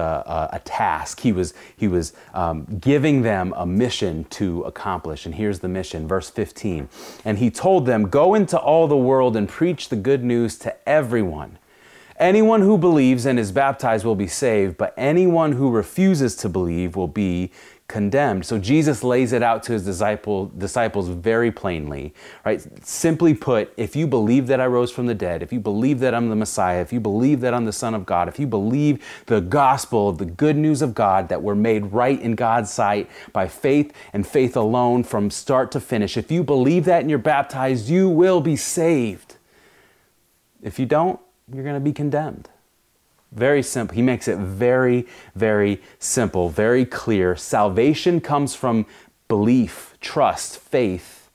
a, 0.52 0.56
a 0.56 0.58
task. 0.60 1.20
He 1.20 1.32
was, 1.32 1.54
he 1.76 1.88
was 1.88 2.12
um, 2.34 2.66
giving 2.80 3.22
them 3.22 3.52
a 3.56 3.66
mission 3.66 4.24
to 4.30 4.62
accomplish. 4.62 5.26
And 5.26 5.34
here's 5.34 5.60
the 5.60 5.68
mission, 5.68 6.06
verse 6.06 6.30
15. 6.30 6.88
And 7.24 7.38
he 7.38 7.50
told 7.50 7.86
them, 7.86 8.08
Go 8.08 8.34
into 8.34 8.58
all 8.58 8.86
the 8.86 8.96
world 8.96 9.36
and 9.36 9.48
preach 9.48 9.88
the 9.88 9.96
good 9.96 10.22
news 10.22 10.56
to 10.58 10.88
everyone. 10.88 11.58
Anyone 12.16 12.60
who 12.60 12.78
believes 12.78 13.26
and 13.26 13.40
is 13.40 13.50
baptized 13.50 14.04
will 14.04 14.14
be 14.14 14.28
saved, 14.28 14.76
but 14.76 14.94
anyone 14.96 15.52
who 15.52 15.68
refuses 15.68 16.36
to 16.36 16.48
believe 16.48 16.94
will 16.94 17.08
be 17.08 17.50
condemned. 17.86 18.46
So 18.46 18.58
Jesus 18.58 19.04
lays 19.04 19.32
it 19.32 19.42
out 19.42 19.62
to 19.64 19.72
his 19.72 19.84
disciple, 19.84 20.46
disciples 20.46 21.08
very 21.08 21.52
plainly, 21.52 22.14
right? 22.44 22.64
Simply 22.84 23.34
put, 23.34 23.72
if 23.76 23.94
you 23.94 24.06
believe 24.06 24.46
that 24.46 24.60
I 24.60 24.66
rose 24.66 24.90
from 24.90 25.06
the 25.06 25.14
dead, 25.14 25.42
if 25.42 25.52
you 25.52 25.60
believe 25.60 26.00
that 26.00 26.14
I'm 26.14 26.30
the 26.30 26.36
Messiah, 26.36 26.80
if 26.80 26.92
you 26.92 27.00
believe 27.00 27.40
that 27.40 27.52
I'm 27.52 27.66
the 27.66 27.72
Son 27.72 27.94
of 27.94 28.06
God, 28.06 28.26
if 28.26 28.38
you 28.38 28.46
believe 28.46 29.04
the 29.26 29.40
gospel, 29.40 30.12
the 30.12 30.24
good 30.24 30.56
news 30.56 30.80
of 30.80 30.94
God 30.94 31.28
that 31.28 31.42
we're 31.42 31.54
made 31.54 31.92
right 31.92 32.20
in 32.20 32.34
God's 32.34 32.72
sight 32.72 33.10
by 33.32 33.48
faith 33.48 33.92
and 34.14 34.26
faith 34.26 34.56
alone 34.56 35.04
from 35.04 35.30
start 35.30 35.70
to 35.72 35.80
finish, 35.80 36.16
if 36.16 36.32
you 36.32 36.42
believe 36.42 36.86
that 36.86 37.00
and 37.00 37.10
you're 37.10 37.18
baptized, 37.18 37.88
you 37.88 38.08
will 38.08 38.40
be 38.40 38.56
saved. 38.56 39.36
If 40.62 40.78
you 40.78 40.86
don't, 40.86 41.20
you're 41.52 41.64
going 41.64 41.74
to 41.74 41.80
be 41.80 41.92
condemned. 41.92 42.48
Very 43.34 43.62
simple. 43.62 43.96
He 43.96 44.02
makes 44.02 44.28
it 44.28 44.38
very, 44.38 45.06
very 45.34 45.82
simple, 45.98 46.48
very 46.48 46.86
clear. 46.86 47.34
Salvation 47.34 48.20
comes 48.20 48.54
from 48.54 48.86
belief, 49.26 49.94
trust, 50.00 50.58
faith. 50.58 51.30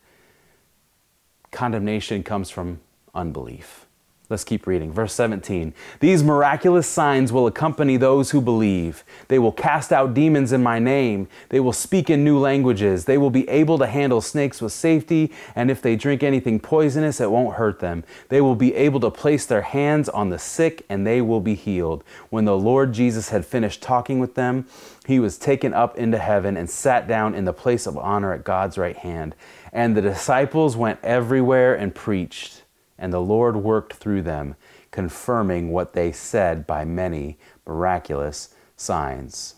Condemnation 1.52 2.24
comes 2.24 2.50
from 2.50 2.80
unbelief. 3.14 3.86
Let's 4.30 4.44
keep 4.44 4.68
reading. 4.68 4.92
Verse 4.94 5.14
17. 5.14 5.74
These 6.02 6.24
miraculous 6.24 6.86
signs 6.88 7.34
will 7.34 7.48
accompany 7.48 7.98
those 7.98 8.30
who 8.30 8.42
believe. 8.42 9.04
They 9.28 9.40
will 9.40 9.52
cast 9.52 9.92
out 9.92 10.14
demons 10.14 10.52
in 10.52 10.62
my 10.62 10.78
name. 10.78 11.28
They 11.50 11.60
will 11.60 11.74
speak 11.74 12.12
in 12.12 12.24
new 12.24 12.38
languages. 12.38 13.06
They 13.06 13.18
will 13.18 13.32
be 13.32 13.50
able 13.50 13.80
to 13.80 13.88
handle 13.88 14.22
snakes 14.22 14.62
with 14.62 14.72
safety, 14.72 15.32
and 15.56 15.72
if 15.72 15.82
they 15.82 15.96
drink 15.96 16.22
anything 16.22 16.60
poisonous, 16.60 17.20
it 17.20 17.32
won't 17.32 17.56
hurt 17.56 17.80
them. 17.80 18.04
They 18.28 18.40
will 18.40 18.54
be 18.54 18.76
able 18.76 19.00
to 19.00 19.10
place 19.10 19.48
their 19.48 19.64
hands 19.64 20.08
on 20.08 20.30
the 20.30 20.38
sick, 20.38 20.86
and 20.90 21.08
they 21.08 21.22
will 21.22 21.42
be 21.42 21.56
healed. 21.56 22.04
When 22.30 22.46
the 22.46 22.58
Lord 22.58 22.94
Jesus 22.94 23.30
had 23.30 23.48
finished 23.48 23.82
talking 23.82 24.20
with 24.20 24.36
them, 24.36 24.68
he 25.08 25.20
was 25.20 25.40
taken 25.40 25.74
up 25.74 25.98
into 25.98 26.20
heaven 26.20 26.56
and 26.56 26.70
sat 26.70 27.08
down 27.08 27.34
in 27.34 27.46
the 27.46 27.54
place 27.54 27.88
of 27.88 27.98
honor 27.98 28.32
at 28.34 28.44
God's 28.44 28.78
right 28.78 28.98
hand. 28.98 29.36
And 29.74 29.98
the 29.98 30.04
disciples 30.04 30.78
went 30.78 31.00
everywhere 31.02 31.74
and 31.74 31.96
preached 31.96 32.59
and 33.00 33.12
the 33.12 33.22
Lord 33.22 33.56
worked 33.56 33.94
through 33.94 34.22
them, 34.22 34.56
confirming 34.92 35.72
what 35.72 35.94
they 35.94 36.12
said 36.12 36.68
by 36.68 36.86
many 36.86 37.38
miraculous 37.66 38.54
signs. 38.76 39.56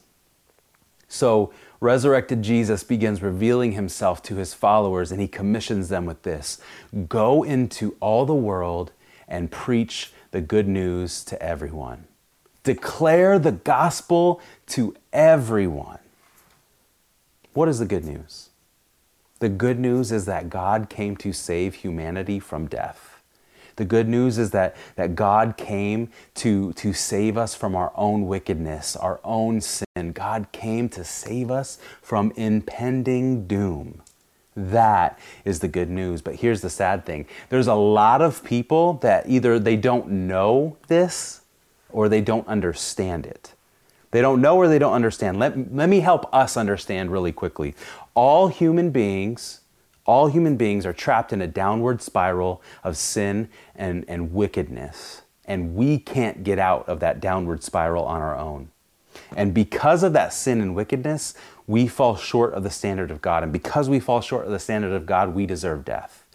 So, 1.08 1.52
resurrected 1.82 2.42
Jesus 2.42 2.84
begins 2.84 3.22
revealing 3.22 3.74
himself 3.74 4.24
to 4.24 4.38
his 4.38 4.54
followers, 4.54 5.12
and 5.12 5.20
he 5.20 5.28
commissions 5.28 5.90
them 5.90 6.06
with 6.06 6.24
this 6.24 6.62
Go 7.10 7.44
into 7.44 7.98
all 8.00 8.26
the 8.26 8.34
world 8.34 8.92
and 9.28 9.52
preach 9.52 10.14
the 10.32 10.42
good 10.42 10.68
news 10.68 11.24
to 11.26 11.42
everyone. 11.42 12.06
Declare 12.64 13.40
the 13.40 13.52
gospel 13.52 14.40
to 14.68 14.96
everyone. 15.12 16.00
What 17.54 17.68
is 17.68 17.80
the 17.80 17.86
good 17.86 18.06
news? 18.06 18.50
The 19.40 19.50
good 19.50 19.80
news 19.80 20.12
is 20.12 20.26
that 20.26 20.50
God 20.50 20.90
came 20.90 21.18
to 21.18 21.34
save 21.34 21.76
humanity 21.76 22.40
from 22.40 22.68
death. 22.68 23.11
The 23.76 23.86
good 23.86 24.08
news 24.08 24.38
is 24.38 24.52
that, 24.52 24.76
that 24.96 25.16
God 25.16 25.58
came 25.58 26.10
to, 26.36 26.74
to 26.74 26.94
save 26.94 27.38
us 27.38 27.56
from 27.56 27.76
our 27.76 27.92
own 27.96 28.28
wickedness, 28.28 28.96
our 28.96 29.20
own 29.24 29.62
sin. 29.62 30.12
God 30.14 30.48
came 30.52 30.90
to 30.90 31.04
save 31.04 31.52
us 31.52 31.80
from 32.02 32.32
impending 32.36 33.48
doom. 33.48 34.02
That 34.56 35.18
is 35.46 35.60
the 35.60 35.68
good 35.68 35.90
news. 35.90 36.22
But 36.22 36.36
here's 36.36 36.62
the 36.62 36.70
sad 36.70 37.06
thing 37.06 37.26
there's 37.50 37.68
a 37.68 37.74
lot 37.74 38.22
of 38.22 38.44
people 38.44 38.94
that 38.96 39.28
either 39.28 39.60
they 39.60 39.78
don't 39.78 40.10
know 40.10 40.78
this 40.88 41.42
or 41.90 42.10
they 42.10 42.22
don't 42.22 42.48
understand 42.48 43.26
it. 43.26 43.54
They 44.12 44.22
don't 44.22 44.42
know 44.42 44.58
or 44.58 44.68
they 44.68 44.80
don't 44.80 44.94
understand. 44.94 45.40
Let, 45.40 45.74
let 45.74 45.88
me 45.88 46.02
help 46.02 46.34
us 46.34 46.58
understand 46.58 47.12
really 47.12 47.32
quickly. 47.32 47.76
All 48.14 48.50
human 48.50 48.92
beings 48.92 49.61
all 50.06 50.28
human 50.28 50.58
beings 50.58 50.86
are 50.86 50.94
trapped 50.94 51.32
in 51.32 51.42
a 51.42 51.48
downward 51.48 52.02
spiral 52.02 52.62
of 52.84 52.98
sin 52.98 53.50
and, 53.76 54.06
and 54.08 54.34
wickedness. 54.34 55.22
And 55.46 55.76
we 55.76 55.98
can't 55.98 56.44
get 56.44 56.60
out 56.60 56.88
of 56.88 57.00
that 57.00 57.20
downward 57.20 57.64
spiral 57.64 58.06
on 58.06 58.22
our 58.22 58.38
own. 58.38 58.70
And 59.36 59.54
because 59.54 60.04
of 60.04 60.14
that 60.14 60.34
sin 60.34 60.62
and 60.62 60.76
wickedness, 60.76 61.34
we 61.68 61.88
fall 61.88 62.16
short 62.16 62.54
of 62.54 62.64
the 62.64 62.70
standard 62.70 63.12
of 63.12 63.22
God. 63.22 63.44
And 63.44 63.52
because 63.52 63.90
we 63.90 64.00
fall 64.00 64.22
short 64.22 64.46
of 64.46 64.52
the 64.52 64.60
standard 64.60 64.94
of 64.94 65.06
God, 65.06 65.34
we 65.34 65.46
deserve 65.46 65.86
death. 65.86 66.26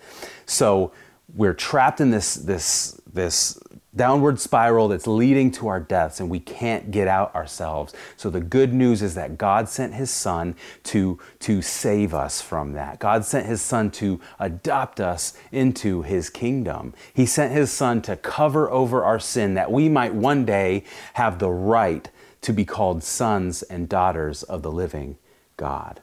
So 0.46 0.92
we're 1.34 1.54
trapped 1.54 2.00
in 2.00 2.10
this, 2.10 2.34
this, 2.34 3.00
this 3.12 3.58
downward 3.96 4.38
spiral 4.38 4.88
that's 4.88 5.06
leading 5.06 5.50
to 5.50 5.68
our 5.68 5.80
deaths 5.80 6.20
and 6.20 6.28
we 6.28 6.38
can't 6.38 6.90
get 6.90 7.08
out 7.08 7.34
ourselves. 7.34 7.94
So 8.16 8.30
the 8.30 8.40
good 8.40 8.72
news 8.72 9.02
is 9.02 9.14
that 9.14 9.38
God 9.38 9.68
sent 9.68 9.94
his 9.94 10.10
son 10.10 10.54
to, 10.84 11.18
to 11.40 11.62
save 11.62 12.14
us 12.14 12.40
from 12.40 12.72
that. 12.74 12.98
God 12.98 13.24
sent 13.24 13.46
his 13.46 13.62
son 13.62 13.90
to 13.92 14.20
adopt 14.38 15.00
us 15.00 15.36
into 15.50 16.02
his 16.02 16.30
kingdom. 16.30 16.94
He 17.14 17.26
sent 17.26 17.52
his 17.52 17.72
son 17.72 18.02
to 18.02 18.16
cover 18.16 18.70
over 18.70 19.04
our 19.04 19.18
sin 19.18 19.54
that 19.54 19.72
we 19.72 19.88
might 19.88 20.14
one 20.14 20.44
day 20.44 20.84
have 21.14 21.38
the 21.38 21.50
right 21.50 22.08
to 22.42 22.52
be 22.52 22.64
called 22.64 23.02
sons 23.02 23.62
and 23.62 23.88
daughters 23.88 24.42
of 24.42 24.62
the 24.62 24.70
living 24.70 25.16
God. 25.56 26.00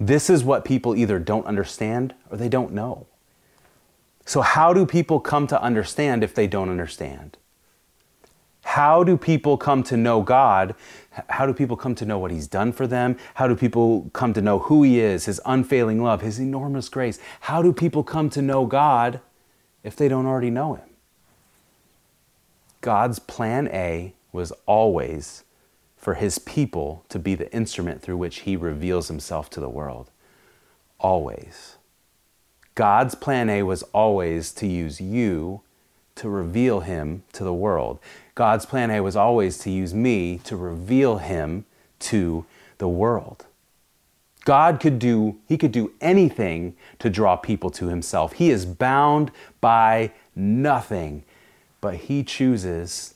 This 0.00 0.28
is 0.28 0.42
what 0.42 0.64
people 0.64 0.96
either 0.96 1.18
don't 1.18 1.46
understand 1.46 2.14
or 2.30 2.36
they 2.36 2.48
don't 2.48 2.72
know. 2.72 3.06
So, 4.24 4.40
how 4.40 4.72
do 4.72 4.86
people 4.86 5.20
come 5.20 5.46
to 5.48 5.60
understand 5.60 6.24
if 6.24 6.34
they 6.34 6.46
don't 6.46 6.70
understand? 6.70 7.36
How 8.64 9.04
do 9.04 9.18
people 9.18 9.58
come 9.58 9.82
to 9.84 9.96
know 9.96 10.22
God? 10.22 10.74
How 11.28 11.46
do 11.46 11.52
people 11.52 11.76
come 11.76 11.94
to 11.96 12.06
know 12.06 12.18
what 12.18 12.30
He's 12.30 12.48
done 12.48 12.72
for 12.72 12.86
them? 12.86 13.18
How 13.34 13.46
do 13.46 13.54
people 13.54 14.10
come 14.14 14.32
to 14.32 14.40
know 14.40 14.58
who 14.58 14.82
He 14.82 15.00
is, 15.00 15.26
His 15.26 15.40
unfailing 15.44 16.02
love, 16.02 16.22
His 16.22 16.40
enormous 16.40 16.88
grace? 16.88 17.18
How 17.40 17.60
do 17.60 17.72
people 17.72 18.02
come 18.02 18.30
to 18.30 18.40
know 18.40 18.64
God 18.64 19.20
if 19.82 19.94
they 19.94 20.08
don't 20.08 20.26
already 20.26 20.50
know 20.50 20.74
Him? 20.74 20.88
God's 22.80 23.18
plan 23.18 23.68
A 23.68 24.14
was 24.32 24.50
always 24.66 25.44
for 25.96 26.14
His 26.14 26.38
people 26.38 27.04
to 27.10 27.18
be 27.18 27.34
the 27.34 27.52
instrument 27.54 28.00
through 28.00 28.16
which 28.16 28.40
He 28.40 28.56
reveals 28.56 29.08
Himself 29.08 29.50
to 29.50 29.60
the 29.60 29.68
world. 29.68 30.10
Always. 30.98 31.73
God's 32.74 33.14
plan 33.14 33.48
A 33.48 33.62
was 33.62 33.82
always 33.84 34.52
to 34.52 34.66
use 34.66 35.00
you 35.00 35.60
to 36.16 36.28
reveal 36.28 36.80
him 36.80 37.22
to 37.32 37.44
the 37.44 37.54
world. 37.54 37.98
God's 38.34 38.66
plan 38.66 38.90
A 38.90 39.00
was 39.00 39.16
always 39.16 39.58
to 39.58 39.70
use 39.70 39.94
me 39.94 40.38
to 40.44 40.56
reveal 40.56 41.18
him 41.18 41.66
to 42.00 42.44
the 42.78 42.88
world. 42.88 43.46
God 44.44 44.80
could 44.80 44.98
do 44.98 45.38
he 45.48 45.56
could 45.56 45.72
do 45.72 45.92
anything 46.00 46.76
to 46.98 47.08
draw 47.08 47.36
people 47.36 47.70
to 47.70 47.86
himself. 47.86 48.34
He 48.34 48.50
is 48.50 48.66
bound 48.66 49.30
by 49.60 50.12
nothing, 50.36 51.24
but 51.80 51.94
he 51.94 52.22
chooses 52.22 53.14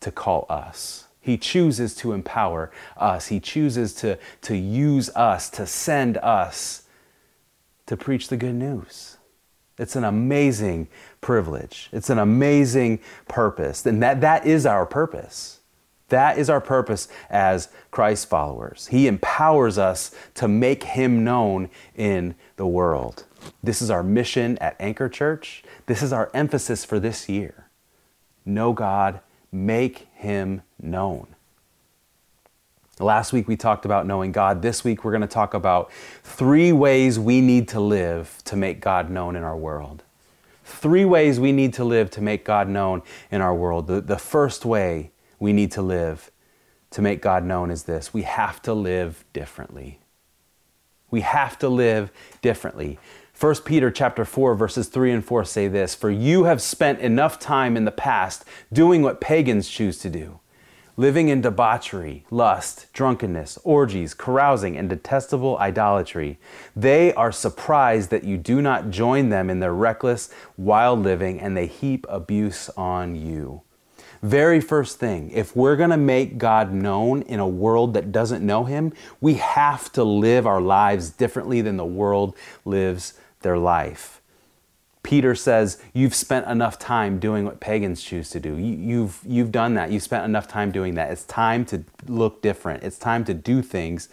to 0.00 0.10
call 0.12 0.46
us. 0.48 1.06
He 1.20 1.36
chooses 1.36 1.94
to 1.96 2.12
empower 2.12 2.70
us. 2.96 3.26
He 3.26 3.40
chooses 3.40 3.92
to, 3.94 4.18
to 4.42 4.56
use 4.56 5.10
us, 5.10 5.50
to 5.50 5.66
send 5.66 6.16
us 6.18 6.84
to 7.88 7.96
preach 7.96 8.28
the 8.28 8.36
good 8.36 8.54
news. 8.54 9.16
It's 9.78 9.96
an 9.96 10.04
amazing 10.04 10.88
privilege. 11.20 11.88
It's 11.92 12.10
an 12.10 12.18
amazing 12.18 13.00
purpose. 13.28 13.86
And 13.86 14.02
that, 14.02 14.20
that 14.20 14.46
is 14.46 14.66
our 14.66 14.84
purpose. 14.84 15.60
That 16.08 16.38
is 16.38 16.50
our 16.50 16.60
purpose 16.60 17.08
as 17.30 17.68
Christ 17.90 18.28
followers. 18.28 18.88
He 18.88 19.06
empowers 19.06 19.78
us 19.78 20.14
to 20.34 20.48
make 20.48 20.84
Him 20.84 21.24
known 21.24 21.70
in 21.94 22.34
the 22.56 22.66
world. 22.66 23.24
This 23.62 23.80
is 23.80 23.90
our 23.90 24.02
mission 24.02 24.58
at 24.58 24.76
Anchor 24.80 25.08
Church. 25.08 25.62
This 25.86 26.02
is 26.02 26.12
our 26.12 26.30
emphasis 26.34 26.84
for 26.84 26.98
this 26.98 27.28
year. 27.28 27.66
Know 28.44 28.72
God, 28.72 29.20
make 29.50 30.08
Him 30.14 30.62
known. 30.80 31.28
Last 33.00 33.32
week 33.32 33.46
we 33.46 33.56
talked 33.56 33.84
about 33.84 34.06
knowing 34.06 34.32
God. 34.32 34.60
This 34.60 34.82
week 34.82 35.04
we're 35.04 35.12
going 35.12 35.20
to 35.20 35.28
talk 35.28 35.54
about 35.54 35.90
three 36.24 36.72
ways 36.72 37.18
we 37.18 37.40
need 37.40 37.68
to 37.68 37.80
live 37.80 38.42
to 38.44 38.56
make 38.56 38.80
God 38.80 39.08
known 39.08 39.36
in 39.36 39.44
our 39.44 39.56
world. 39.56 40.02
Three 40.64 41.04
ways 41.04 41.38
we 41.38 41.52
need 41.52 41.72
to 41.74 41.84
live 41.84 42.10
to 42.10 42.20
make 42.20 42.44
God 42.44 42.68
known 42.68 43.02
in 43.30 43.40
our 43.40 43.54
world. 43.54 43.86
The, 43.86 44.00
the 44.00 44.18
first 44.18 44.64
way 44.64 45.12
we 45.38 45.52
need 45.52 45.70
to 45.72 45.82
live 45.82 46.32
to 46.90 47.00
make 47.00 47.22
God 47.22 47.44
known 47.44 47.70
is 47.70 47.84
this 47.84 48.12
we 48.12 48.22
have 48.22 48.60
to 48.62 48.74
live 48.74 49.24
differently. 49.32 50.00
We 51.10 51.20
have 51.20 51.58
to 51.60 51.68
live 51.68 52.10
differently. 52.42 52.98
1 53.38 53.54
Peter 53.64 53.92
chapter 53.92 54.24
4 54.24 54.56
verses 54.56 54.88
3 54.88 55.12
and 55.12 55.24
4 55.24 55.44
say 55.44 55.68
this, 55.68 55.94
"For 55.94 56.10
you 56.10 56.44
have 56.44 56.60
spent 56.60 56.98
enough 56.98 57.38
time 57.38 57.76
in 57.76 57.84
the 57.84 57.92
past 57.92 58.44
doing 58.72 59.02
what 59.02 59.20
pagans 59.20 59.68
choose 59.68 59.98
to 60.00 60.10
do." 60.10 60.40
Living 60.98 61.28
in 61.28 61.40
debauchery, 61.40 62.24
lust, 62.28 62.92
drunkenness, 62.92 63.56
orgies, 63.62 64.14
carousing, 64.14 64.76
and 64.76 64.90
detestable 64.90 65.56
idolatry. 65.58 66.38
They 66.74 67.14
are 67.14 67.30
surprised 67.30 68.10
that 68.10 68.24
you 68.24 68.36
do 68.36 68.60
not 68.60 68.90
join 68.90 69.28
them 69.28 69.48
in 69.48 69.60
their 69.60 69.72
reckless, 69.72 70.28
wild 70.56 71.04
living, 71.04 71.40
and 71.40 71.56
they 71.56 71.66
heap 71.66 72.04
abuse 72.08 72.68
on 72.70 73.14
you. 73.14 73.62
Very 74.22 74.60
first 74.60 74.98
thing, 74.98 75.30
if 75.30 75.54
we're 75.54 75.76
going 75.76 75.90
to 75.90 75.96
make 75.96 76.36
God 76.36 76.72
known 76.72 77.22
in 77.22 77.38
a 77.38 77.46
world 77.46 77.94
that 77.94 78.10
doesn't 78.10 78.44
know 78.44 78.64
Him, 78.64 78.92
we 79.20 79.34
have 79.34 79.92
to 79.92 80.02
live 80.02 80.48
our 80.48 80.60
lives 80.60 81.10
differently 81.10 81.60
than 81.60 81.76
the 81.76 81.86
world 81.86 82.36
lives 82.64 83.14
their 83.42 83.56
life. 83.56 84.17
Peter 85.08 85.34
says, 85.34 85.80
You've 85.94 86.14
spent 86.14 86.46
enough 86.48 86.78
time 86.78 87.18
doing 87.18 87.46
what 87.46 87.60
pagans 87.60 88.02
choose 88.02 88.28
to 88.28 88.38
do. 88.38 88.58
You, 88.58 89.04
have 89.04 89.20
you've 89.24 89.50
done 89.50 89.72
that. 89.72 89.90
You've 89.90 90.02
spent 90.02 90.26
enough 90.26 90.46
time 90.46 90.70
doing 90.70 90.96
that. 90.96 91.10
It's 91.10 91.24
time 91.24 91.64
to 91.66 91.82
look 92.08 92.42
different. 92.42 92.82
It's 92.82 92.98
time 92.98 93.24
to 93.24 93.32
do 93.32 93.62
things 93.62 94.10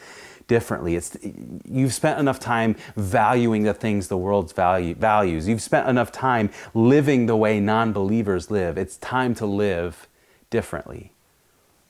differently. 0.48 0.96
It's 0.96 1.18
you've 1.66 1.94
spent 1.94 2.18
enough 2.18 2.40
time 2.40 2.78
valuing 2.96 3.64
the 3.64 3.74
things 3.74 4.08
the 4.08 4.16
world's 4.16 4.54
value, 4.54 4.96
values. 4.96 5.50
You've 5.50 5.62
spent 5.62 5.90
enough 5.90 6.14
time 6.14 6.50
living 6.74 7.26
the 7.26 7.36
way 7.36 7.60
non-believers 7.60 8.50
live. 8.50 8.78
It's 8.78 8.96
time 8.96 9.36
to 9.36 9.46
live 9.46 10.08
differently. 10.50 11.12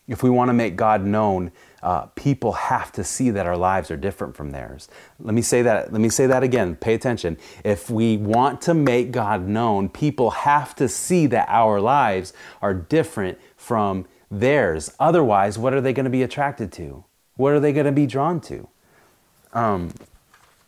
If 0.07 0.21
we 0.21 0.29
want 0.29 0.49
to 0.49 0.53
make 0.53 0.75
God 0.75 1.03
known, 1.03 1.51
uh, 1.81 2.07
people 2.15 2.51
have 2.51 2.91
to 2.91 3.03
see 3.03 3.31
that 3.31 3.47
our 3.47 3.57
lives 3.57 3.89
are 3.89 3.97
different 3.97 4.35
from 4.35 4.51
theirs. 4.51 4.87
Let 5.19 5.33
me 5.33 5.41
say 5.41 5.61
that. 5.63 5.91
Let 5.91 6.01
me 6.01 6.09
say 6.09 6.27
that 6.27 6.43
again. 6.43 6.75
Pay 6.75 6.93
attention. 6.93 7.37
If 7.63 7.89
we 7.89 8.17
want 8.17 8.61
to 8.61 8.73
make 8.73 9.11
God 9.11 9.47
known, 9.47 9.89
people 9.89 10.31
have 10.31 10.75
to 10.75 10.87
see 10.87 11.25
that 11.27 11.47
our 11.49 11.81
lives 11.81 12.33
are 12.61 12.73
different 12.73 13.39
from 13.57 14.05
theirs. 14.29 14.91
Otherwise, 14.99 15.57
what 15.57 15.73
are 15.73 15.81
they 15.81 15.93
going 15.93 16.05
to 16.05 16.09
be 16.11 16.23
attracted 16.23 16.71
to? 16.73 17.03
What 17.35 17.53
are 17.53 17.59
they 17.59 17.73
going 17.73 17.85
to 17.85 17.91
be 17.91 18.05
drawn 18.05 18.39
to? 18.41 18.67
Um, 19.53 19.91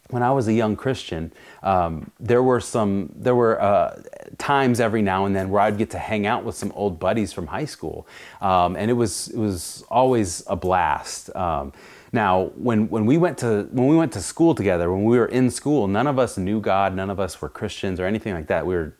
when 0.09 0.23
I 0.23 0.31
was 0.31 0.47
a 0.47 0.53
young 0.53 0.75
Christian, 0.75 1.33
um, 1.67 2.11
there 2.17 2.41
were 2.41 2.61
some 2.61 3.11
there 3.13 3.35
were 3.35 3.61
uh, 3.61 4.01
times 4.37 4.79
every 4.79 5.01
now 5.01 5.25
and 5.25 5.35
then 5.35 5.49
where 5.49 5.61
I'd 5.61 5.77
get 5.77 5.89
to 5.91 5.99
hang 5.99 6.25
out 6.25 6.45
with 6.45 6.55
some 6.55 6.71
old 6.73 6.97
buddies 6.97 7.33
from 7.33 7.47
high 7.47 7.65
school, 7.65 8.07
um, 8.39 8.77
and 8.77 8.89
it 8.89 8.93
was 8.93 9.27
it 9.27 9.37
was 9.37 9.83
always 9.89 10.43
a 10.47 10.55
blast. 10.55 11.35
Um, 11.35 11.73
now, 12.13 12.51
when 12.55 12.87
when 12.87 13.05
we 13.05 13.17
went 13.17 13.37
to 13.39 13.67
when 13.71 13.87
we 13.87 13.97
went 13.97 14.13
to 14.13 14.21
school 14.21 14.55
together, 14.55 14.89
when 14.89 15.03
we 15.03 15.17
were 15.17 15.25
in 15.25 15.51
school, 15.51 15.89
none 15.89 16.07
of 16.07 16.17
us 16.17 16.37
knew 16.37 16.61
God, 16.61 16.95
none 16.95 17.09
of 17.09 17.19
us 17.19 17.41
were 17.41 17.49
Christians 17.49 17.99
or 17.99 18.05
anything 18.05 18.33
like 18.33 18.47
that. 18.47 18.65
We 18.65 18.73
were 18.73 18.95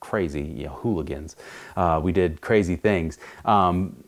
crazy, 0.00 0.42
you 0.42 0.64
know, 0.64 0.74
hooligans. 0.74 1.36
Uh, 1.76 2.00
we 2.02 2.10
did 2.10 2.40
crazy 2.40 2.74
things. 2.74 3.18
Um, 3.44 4.07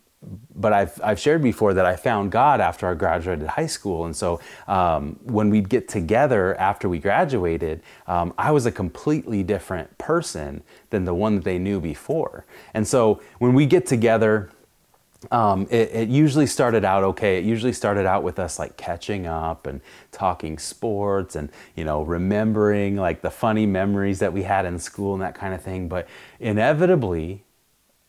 but 0.55 0.71
I've, 0.71 0.99
I've 1.03 1.19
shared 1.19 1.41
before 1.41 1.73
that 1.73 1.85
I 1.85 1.95
found 1.95 2.31
God 2.31 2.61
after 2.61 2.87
I 2.87 2.93
graduated 2.93 3.47
high 3.47 3.65
school. 3.65 4.05
And 4.05 4.15
so 4.15 4.39
um, 4.67 5.19
when 5.23 5.49
we'd 5.49 5.69
get 5.69 5.87
together 5.87 6.55
after 6.59 6.87
we 6.87 6.99
graduated, 6.99 7.81
um, 8.05 8.33
I 8.37 8.51
was 8.51 8.65
a 8.65 8.71
completely 8.71 9.41
different 9.41 9.97
person 9.97 10.63
than 10.91 11.05
the 11.05 11.13
one 11.13 11.35
that 11.35 11.43
they 11.43 11.57
knew 11.57 11.79
before. 11.79 12.45
And 12.73 12.87
so 12.87 13.21
when 13.39 13.53
we 13.53 13.65
get 13.65 13.87
together, 13.87 14.51
um, 15.31 15.67
it, 15.69 15.91
it, 15.93 16.09
usually 16.09 16.47
started 16.47 16.83
out 16.83 17.03
okay. 17.03 17.37
It 17.37 17.45
usually 17.45 17.73
started 17.73 18.07
out 18.07 18.23
with 18.23 18.39
us 18.39 18.57
like 18.57 18.75
catching 18.75 19.27
up 19.27 19.67
and 19.67 19.81
talking 20.11 20.57
sports 20.57 21.35
and 21.35 21.51
you 21.75 21.83
know 21.83 22.01
remembering 22.01 22.95
like 22.95 23.21
the 23.21 23.29
funny 23.29 23.67
memories 23.67 24.17
that 24.17 24.33
we 24.33 24.41
had 24.41 24.65
in 24.65 24.79
school 24.79 25.13
and 25.13 25.21
that 25.21 25.35
kind 25.35 25.53
of 25.53 25.61
thing. 25.61 25.87
But 25.87 26.07
inevitably, 26.39 27.43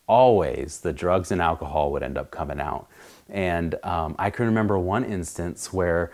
always 0.07 0.81
the 0.81 0.93
drugs 0.93 1.31
and 1.31 1.41
alcohol 1.41 1.91
would 1.91 2.03
end 2.03 2.17
up 2.17 2.31
coming 2.31 2.59
out. 2.59 2.87
And 3.29 3.75
um, 3.83 4.15
I 4.19 4.29
can 4.29 4.45
remember 4.45 4.77
one 4.77 5.03
instance 5.03 5.71
where 5.71 6.11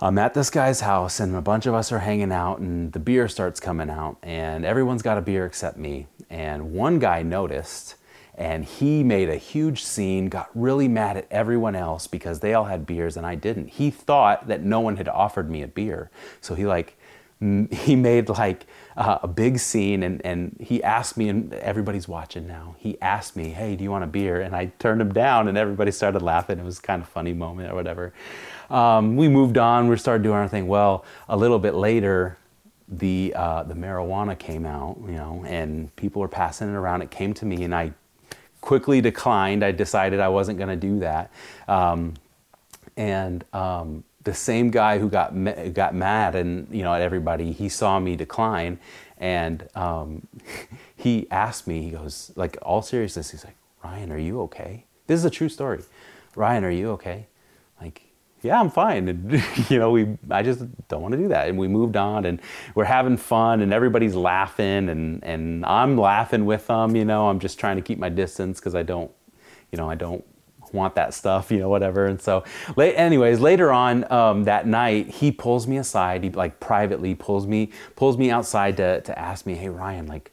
I'm 0.00 0.18
at 0.18 0.34
this 0.34 0.50
guy's 0.50 0.80
house 0.80 1.20
and 1.20 1.34
a 1.34 1.40
bunch 1.40 1.66
of 1.66 1.74
us 1.74 1.92
are 1.92 1.98
hanging 1.98 2.32
out 2.32 2.60
and 2.60 2.92
the 2.92 2.98
beer 2.98 3.28
starts 3.28 3.60
coming 3.60 3.90
out 3.90 4.16
and 4.22 4.64
everyone's 4.64 5.02
got 5.02 5.18
a 5.18 5.20
beer 5.20 5.46
except 5.46 5.76
me. 5.76 6.06
And 6.30 6.72
one 6.72 6.98
guy 6.98 7.22
noticed 7.22 7.96
and 8.36 8.64
he 8.64 9.02
made 9.02 9.28
a 9.28 9.36
huge 9.36 9.84
scene, 9.84 10.28
got 10.28 10.48
really 10.54 10.88
mad 10.88 11.16
at 11.16 11.26
everyone 11.30 11.74
else 11.74 12.06
because 12.06 12.40
they 12.40 12.54
all 12.54 12.64
had 12.64 12.86
beers 12.86 13.16
and 13.16 13.26
I 13.26 13.34
didn't. 13.34 13.68
He 13.68 13.90
thought 13.90 14.48
that 14.48 14.62
no 14.62 14.80
one 14.80 14.96
had 14.96 15.08
offered 15.08 15.50
me 15.50 15.62
a 15.62 15.68
beer. 15.68 16.10
So 16.40 16.54
he 16.54 16.66
like 16.66 16.96
he 17.70 17.96
made 17.96 18.28
like 18.28 18.66
uh, 18.96 19.18
a 19.22 19.28
big 19.28 19.58
scene 19.58 20.02
and, 20.02 20.24
and 20.24 20.56
he 20.60 20.82
asked 20.82 21.16
me 21.16 21.28
and 21.28 21.52
everybody's 21.54 22.08
watching 22.08 22.46
now. 22.46 22.74
He 22.78 23.00
asked 23.00 23.36
me 23.36 23.50
hey 23.50 23.76
do 23.76 23.84
you 23.84 23.90
want 23.90 24.04
a 24.04 24.06
beer? 24.06 24.40
And 24.40 24.54
i 24.54 24.66
turned 24.78 25.00
him 25.00 25.12
down 25.12 25.48
and 25.48 25.56
everybody 25.56 25.90
started 25.90 26.22
laughing. 26.22 26.58
It 26.58 26.64
was 26.64 26.78
kind 26.78 27.02
of 27.02 27.08
funny 27.08 27.32
moment 27.32 27.70
or 27.70 27.74
whatever. 27.74 28.12
Um, 28.68 29.16
we 29.16 29.28
moved 29.28 29.58
on. 29.58 29.88
We 29.88 29.96
started 29.96 30.22
doing 30.22 30.36
our 30.36 30.48
thing. 30.48 30.66
Well 30.66 31.04
a 31.28 31.36
little 31.36 31.58
bit 31.58 31.74
later 31.74 32.36
the 32.88 33.32
uh, 33.36 33.62
the 33.62 33.74
marijuana 33.74 34.36
came 34.36 34.66
out 34.66 34.98
you 35.06 35.14
know 35.14 35.44
and 35.46 35.94
people 35.96 36.20
were 36.20 36.28
passing 36.28 36.68
it 36.68 36.74
around. 36.74 37.02
It 37.02 37.10
came 37.10 37.34
to 37.34 37.46
me 37.46 37.64
and 37.64 37.74
i 37.74 37.92
quickly 38.60 39.00
declined. 39.00 39.64
I 39.64 39.72
decided 39.72 40.20
i 40.20 40.28
wasn't 40.28 40.58
going 40.58 40.68
to 40.68 40.76
do 40.76 41.00
that. 41.00 41.30
Um, 41.68 42.14
and 42.96 43.44
um, 43.52 44.04
the 44.22 44.34
same 44.34 44.70
guy 44.70 44.98
who 44.98 45.08
got 45.08 45.32
got 45.72 45.94
mad 45.94 46.34
and 46.34 46.68
you 46.70 46.82
know 46.82 46.92
at 46.92 47.00
everybody, 47.00 47.52
he 47.52 47.68
saw 47.68 47.98
me 47.98 48.16
decline, 48.16 48.78
and 49.18 49.68
um, 49.74 50.26
he 50.96 51.26
asked 51.30 51.66
me. 51.66 51.82
He 51.82 51.90
goes 51.90 52.32
like 52.36 52.58
all 52.62 52.82
seriousness. 52.82 53.30
He's 53.30 53.44
like, 53.44 53.56
Ryan, 53.82 54.12
are 54.12 54.18
you 54.18 54.40
okay? 54.42 54.84
This 55.06 55.18
is 55.18 55.24
a 55.24 55.30
true 55.30 55.48
story. 55.48 55.82
Ryan, 56.36 56.64
are 56.64 56.70
you 56.70 56.90
okay? 56.90 57.26
Like, 57.80 58.02
yeah, 58.42 58.60
I'm 58.60 58.70
fine. 58.70 59.08
And 59.08 59.42
you 59.70 59.78
know, 59.78 59.90
we 59.90 60.18
I 60.30 60.42
just 60.42 60.60
don't 60.88 61.02
want 61.02 61.12
to 61.12 61.18
do 61.18 61.28
that. 61.28 61.48
And 61.48 61.58
we 61.58 61.68
moved 61.68 61.96
on, 61.96 62.26
and 62.26 62.40
we're 62.74 62.84
having 62.84 63.16
fun, 63.16 63.62
and 63.62 63.72
everybody's 63.72 64.14
laughing, 64.14 64.88
and 64.90 65.24
and 65.24 65.64
I'm 65.64 65.96
laughing 65.96 66.44
with 66.44 66.66
them. 66.66 66.94
You 66.94 67.04
know, 67.06 67.28
I'm 67.28 67.40
just 67.40 67.58
trying 67.58 67.76
to 67.76 67.82
keep 67.82 67.98
my 67.98 68.10
distance 68.10 68.60
because 68.60 68.74
I 68.74 68.82
don't, 68.82 69.10
you 69.72 69.78
know, 69.78 69.88
I 69.88 69.94
don't 69.94 70.24
want 70.72 70.94
that 70.94 71.14
stuff, 71.14 71.50
you 71.50 71.58
know, 71.58 71.68
whatever. 71.68 72.06
And 72.06 72.20
so, 72.20 72.44
late, 72.76 72.94
anyways, 72.94 73.40
later 73.40 73.72
on 73.72 74.10
um, 74.12 74.44
that 74.44 74.66
night, 74.66 75.08
he 75.08 75.32
pulls 75.32 75.66
me 75.66 75.76
aside. 75.78 76.24
He 76.24 76.30
like 76.30 76.60
privately 76.60 77.14
pulls 77.14 77.46
me 77.46 77.70
pulls 77.96 78.16
me 78.16 78.30
outside 78.30 78.76
to 78.78 79.00
to 79.02 79.18
ask 79.18 79.46
me, 79.46 79.54
"Hey, 79.54 79.68
Ryan, 79.68 80.06
like, 80.06 80.32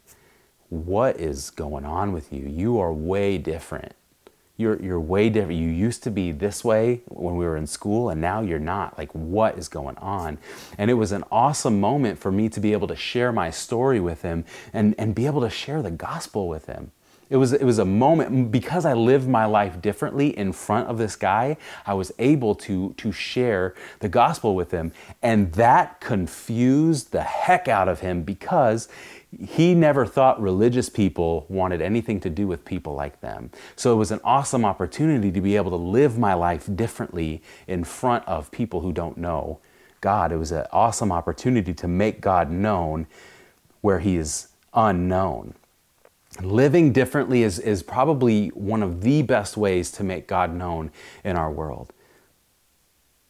what 0.69 1.19
is 1.19 1.50
going 1.50 1.86
on 1.86 2.12
with 2.12 2.32
you? 2.32 2.47
You 2.47 2.80
are 2.80 2.93
way 2.93 3.38
different. 3.38 3.93
You're 4.58 4.82
you're 4.82 5.00
way 5.00 5.30
different. 5.30 5.60
You 5.60 5.69
used 5.69 6.04
to 6.04 6.12
be 6.12 6.32
this 6.32 6.63
way 6.63 7.02
when 7.08 7.36
we 7.36 7.45
were 7.45 7.58
in 7.58 7.67
school, 7.67 8.10
and 8.10 8.19
now 8.19 8.41
you're 8.41 8.60
not. 8.60 8.97
Like, 8.97 9.13
what 9.13 9.58
is 9.58 9.69
going 9.69 9.97
on?" 9.97 10.38
And 10.78 10.89
it 10.91 10.95
was 10.95 11.12
an 11.12 11.23
awesome 11.32 11.80
moment 11.80 12.19
for 12.19 12.32
me 12.32 12.50
to 12.50 12.60
be 12.60 12.73
able 12.73 12.88
to 12.88 12.95
share 12.95 13.32
my 13.32 13.50
story 13.52 14.00
with 14.00 14.23
him 14.23 14.45
and 14.73 14.95
and 14.97 15.13
be 15.15 15.26
able 15.26 15.41
to 15.41 15.50
share 15.50 15.82
the 15.82 15.91
gospel 15.91 16.47
with 16.47 16.65
him 16.65 16.91
it 17.29 17.37
was, 17.37 17.51
it 17.53 17.63
was 17.63 17.79
a 17.79 17.85
moment, 17.85 18.51
because 18.51 18.85
I 18.85 18.93
lived 18.93 19.27
my 19.27 19.45
life 19.45 19.81
differently 19.81 20.37
in 20.37 20.53
front 20.53 20.87
of 20.87 20.97
this 20.97 21.15
guy, 21.15 21.57
I 21.85 21.93
was 21.93 22.11
able 22.19 22.55
to, 22.55 22.93
to 22.93 23.11
share 23.11 23.75
the 23.99 24.09
gospel 24.09 24.55
with 24.55 24.71
him. 24.71 24.93
And 25.21 25.51
that 25.53 25.99
confused 25.99 27.11
the 27.11 27.23
heck 27.23 27.67
out 27.67 27.89
of 27.89 27.99
him 27.99 28.23
because 28.23 28.87
he 29.37 29.75
never 29.75 30.05
thought 30.05 30.41
religious 30.41 30.87
people 30.87 31.45
wanted 31.49 31.81
anything 31.81 32.21
to 32.21 32.29
do 32.29 32.47
with 32.47 32.63
people 32.63 32.93
like 32.93 33.19
them. 33.19 33.51
So 33.75 33.91
it 33.91 33.97
was 33.97 34.11
an 34.11 34.21
awesome 34.23 34.63
opportunity 34.63 35.31
to 35.31 35.41
be 35.41 35.57
able 35.57 35.71
to 35.71 35.77
live 35.77 36.17
my 36.17 36.33
life 36.33 36.69
differently 36.73 37.41
in 37.67 37.83
front 37.83 38.25
of 38.25 38.51
people 38.51 38.81
who 38.81 38.93
don't 38.93 39.17
know 39.17 39.59
God. 39.99 40.31
It 40.31 40.37
was 40.37 40.51
an 40.51 40.65
awesome 40.71 41.11
opportunity 41.11 41.73
to 41.73 41.87
make 41.87 42.21
God 42.21 42.49
known 42.49 43.07
where 43.81 43.99
he 43.99 44.15
is 44.15 44.47
unknown 44.73 45.55
living 46.41 46.91
differently 46.91 47.43
is, 47.43 47.60
is 47.60 47.84
probably 47.84 48.50
one 48.50 48.84
of 48.84 49.02
the 49.02 49.21
best 49.21 49.58
ways 49.58 49.91
to 49.91 50.04
make 50.04 50.28
God 50.28 50.54
known 50.54 50.91
in 51.23 51.36
our 51.36 51.52
world. 51.52 51.93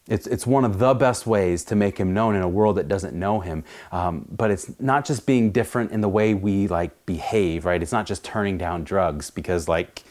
It's, 0.08 0.26
it's 0.26 0.46
one 0.46 0.64
of 0.64 0.78
the 0.78 0.94
best 0.94 1.26
ways 1.26 1.64
to 1.64 1.76
make 1.76 1.98
him 1.98 2.14
known 2.14 2.34
in 2.34 2.40
a 2.40 2.48
world 2.48 2.76
that 2.76 2.88
doesn't 2.88 3.14
know 3.14 3.40
him. 3.40 3.62
Um, 3.92 4.26
but 4.30 4.50
it's 4.50 4.80
not 4.80 5.04
just 5.04 5.26
being 5.26 5.52
different 5.52 5.92
in 5.92 6.00
the 6.00 6.08
way 6.08 6.32
we 6.32 6.66
like 6.66 7.04
behave, 7.04 7.66
right? 7.66 7.82
It's 7.82 7.92
not 7.92 8.06
just 8.06 8.24
turning 8.24 8.56
down 8.56 8.84
drugs 8.84 9.30
because 9.30 9.68
like 9.68 10.02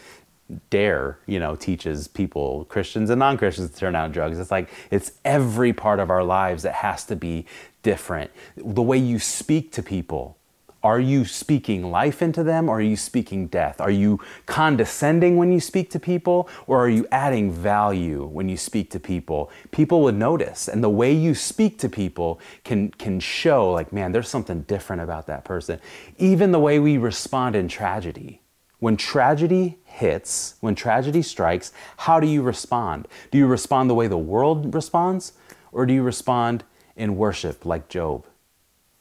D.A.R.E. 0.69 1.15
you 1.31 1.39
know 1.39 1.57
teaches 1.57 2.07
people 2.07 2.65
christians 2.69 3.09
and 3.09 3.19
non-christians 3.19 3.69
to 3.69 3.75
turn 3.75 3.91
down 3.91 4.11
drugs 4.11 4.39
it's 4.39 4.49
like 4.49 4.69
it's 4.89 5.11
every 5.25 5.73
part 5.73 5.99
of 5.99 6.09
our 6.09 6.23
lives 6.23 6.63
that 6.63 6.75
has 6.75 7.03
to 7.05 7.17
be 7.17 7.45
different 7.83 8.31
the 8.55 8.81
way 8.81 8.97
you 8.97 9.19
speak 9.19 9.73
to 9.73 9.83
people 9.83 10.37
are 10.83 10.99
you 10.99 11.25
speaking 11.25 11.89
life 11.89 12.21
into 12.21 12.43
them 12.43 12.69
or 12.69 12.77
are 12.77 12.81
you 12.81 12.95
speaking 12.95 13.47
death? 13.47 13.81
Are 13.81 13.91
you 13.91 14.19
condescending 14.45 15.37
when 15.37 15.51
you 15.51 15.59
speak 15.59 15.89
to 15.91 15.99
people 15.99 16.47
or 16.67 16.79
are 16.85 16.89
you 16.89 17.07
adding 17.11 17.51
value 17.51 18.25
when 18.25 18.47
you 18.47 18.57
speak 18.57 18.91
to 18.91 18.99
people? 18.99 19.49
People 19.71 20.01
would 20.03 20.15
notice 20.15 20.67
and 20.67 20.83
the 20.83 20.89
way 20.89 21.11
you 21.11 21.33
speak 21.33 21.79
to 21.79 21.89
people 21.89 22.39
can 22.63 22.89
can 22.91 23.19
show 23.19 23.71
like 23.71 23.91
man 23.91 24.11
there's 24.11 24.29
something 24.29 24.61
different 24.61 25.01
about 25.01 25.27
that 25.27 25.43
person. 25.43 25.79
Even 26.17 26.51
the 26.51 26.59
way 26.59 26.79
we 26.79 26.97
respond 26.97 27.55
in 27.55 27.67
tragedy. 27.67 28.41
When 28.79 28.95
tragedy 28.95 29.79
hits, 29.85 30.55
when 30.59 30.75
tragedy 30.75 31.23
strikes, 31.23 31.71
how 31.97 32.19
do 32.19 32.27
you 32.27 32.43
respond? 32.43 33.07
Do 33.31 33.39
you 33.39 33.47
respond 33.47 33.89
the 33.89 33.95
way 33.95 34.07
the 34.07 34.17
world 34.17 34.75
responds 34.75 35.33
or 35.71 35.87
do 35.87 35.93
you 35.93 36.03
respond 36.03 36.63
in 36.95 37.17
worship 37.17 37.65
like 37.65 37.89
Job? 37.89 38.25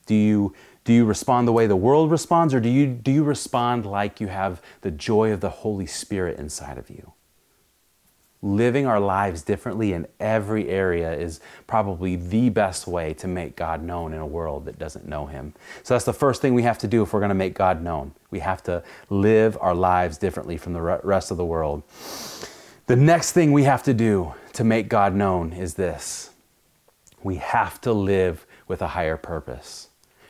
Do 0.07 0.15
you 0.15 0.55
do 0.87 0.93
you 0.93 1.05
respond 1.05 1.49
the 1.49 1.53
way 1.53 1.67
the 1.67 1.75
world 1.75 2.13
responds, 2.13 2.55
or 2.55 2.61
do 2.61 2.69
you, 2.69 2.87
do 2.87 3.11
you 3.11 3.25
respond 3.25 3.85
like 3.85 4.21
you 4.21 4.29
have 4.29 4.63
the 4.83 4.91
joy 4.93 5.33
of 5.33 5.41
the 5.41 5.51
Holy 5.51 5.85
Spirit 5.85 6.39
inside 6.39 6.79
of 6.79 6.89
you? 6.89 7.13
Living 8.41 8.87
our 8.87 9.01
lives 9.01 9.43
differently 9.43 9.93
in 9.93 10.07
every 10.21 10.69
area 10.69 11.13
is 11.13 11.41
probably 11.67 12.15
the 12.15 12.51
best 12.51 12.87
way 12.87 13.13
to 13.15 13.27
make 13.27 13.57
God 13.57 13.83
known 13.83 14.13
in 14.13 14.21
a 14.21 14.27
world 14.27 14.65
that 14.67 14.79
doesn't 14.79 15.09
know 15.09 15.27
Him. 15.27 15.55
So 15.83 15.95
that's 15.95 16.05
the 16.05 16.13
first 16.13 16.41
thing 16.41 16.55
we 16.55 16.63
have 16.63 16.79
to 16.79 16.87
do 16.87 17.03
if 17.03 17.13
we're 17.13 17.19
going 17.19 17.31
to 17.31 17.35
make 17.35 17.55
God 17.55 17.83
known. 17.83 18.15
We 18.31 18.39
have 18.39 18.63
to 18.65 18.85
live 19.11 19.59
our 19.61 19.75
lives 19.75 20.19
differently 20.19 20.57
from 20.57 20.73
the 20.73 20.83
rest 20.83 21.33
of 21.33 21.37
the 21.37 21.45
world. 21.45 21.83
The 22.87 22.95
next 22.95 23.33
thing 23.33 23.51
we 23.51 23.65
have 23.65 23.83
to 23.83 23.93
do 23.93 24.35
to 24.53 24.63
make 24.63 24.89
God 24.89 25.17
known 25.17 25.53
is 25.53 25.75
this 25.75 26.31
We 27.25 27.37
have 27.37 27.81
to 27.81 27.93
live 27.93 28.47
with 28.69 28.81
a 28.83 28.89
higher 28.89 29.17
purpose. 29.17 29.89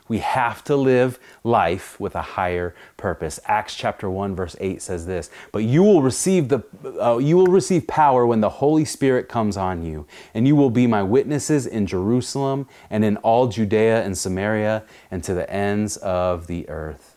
We 0.08 0.18
have 0.18 0.62
to 0.64 0.76
live 0.76 1.18
life 1.42 1.98
with 1.98 2.14
a 2.14 2.22
higher 2.22 2.74
purpose. 2.96 3.40
Acts 3.46 3.74
chapter 3.74 4.08
1 4.08 4.36
verse 4.36 4.56
8 4.60 4.80
says 4.80 5.06
this, 5.06 5.30
"But 5.52 5.64
you 5.64 5.82
will 5.82 6.02
receive 6.02 6.48
the 6.48 6.62
uh, 7.00 7.18
you 7.18 7.36
will 7.36 7.48
receive 7.48 7.86
power 7.86 8.26
when 8.26 8.40
the 8.40 8.48
Holy 8.48 8.84
Spirit 8.84 9.28
comes 9.28 9.56
on 9.56 9.84
you, 9.84 10.06
and 10.34 10.46
you 10.46 10.54
will 10.54 10.70
be 10.70 10.86
my 10.86 11.02
witnesses 11.02 11.66
in 11.66 11.86
Jerusalem 11.86 12.68
and 12.88 13.04
in 13.04 13.16
all 13.18 13.48
Judea 13.48 14.02
and 14.04 14.16
Samaria 14.16 14.84
and 15.10 15.24
to 15.24 15.34
the 15.34 15.50
ends 15.50 15.96
of 15.96 16.46
the 16.46 16.68
earth." 16.68 17.16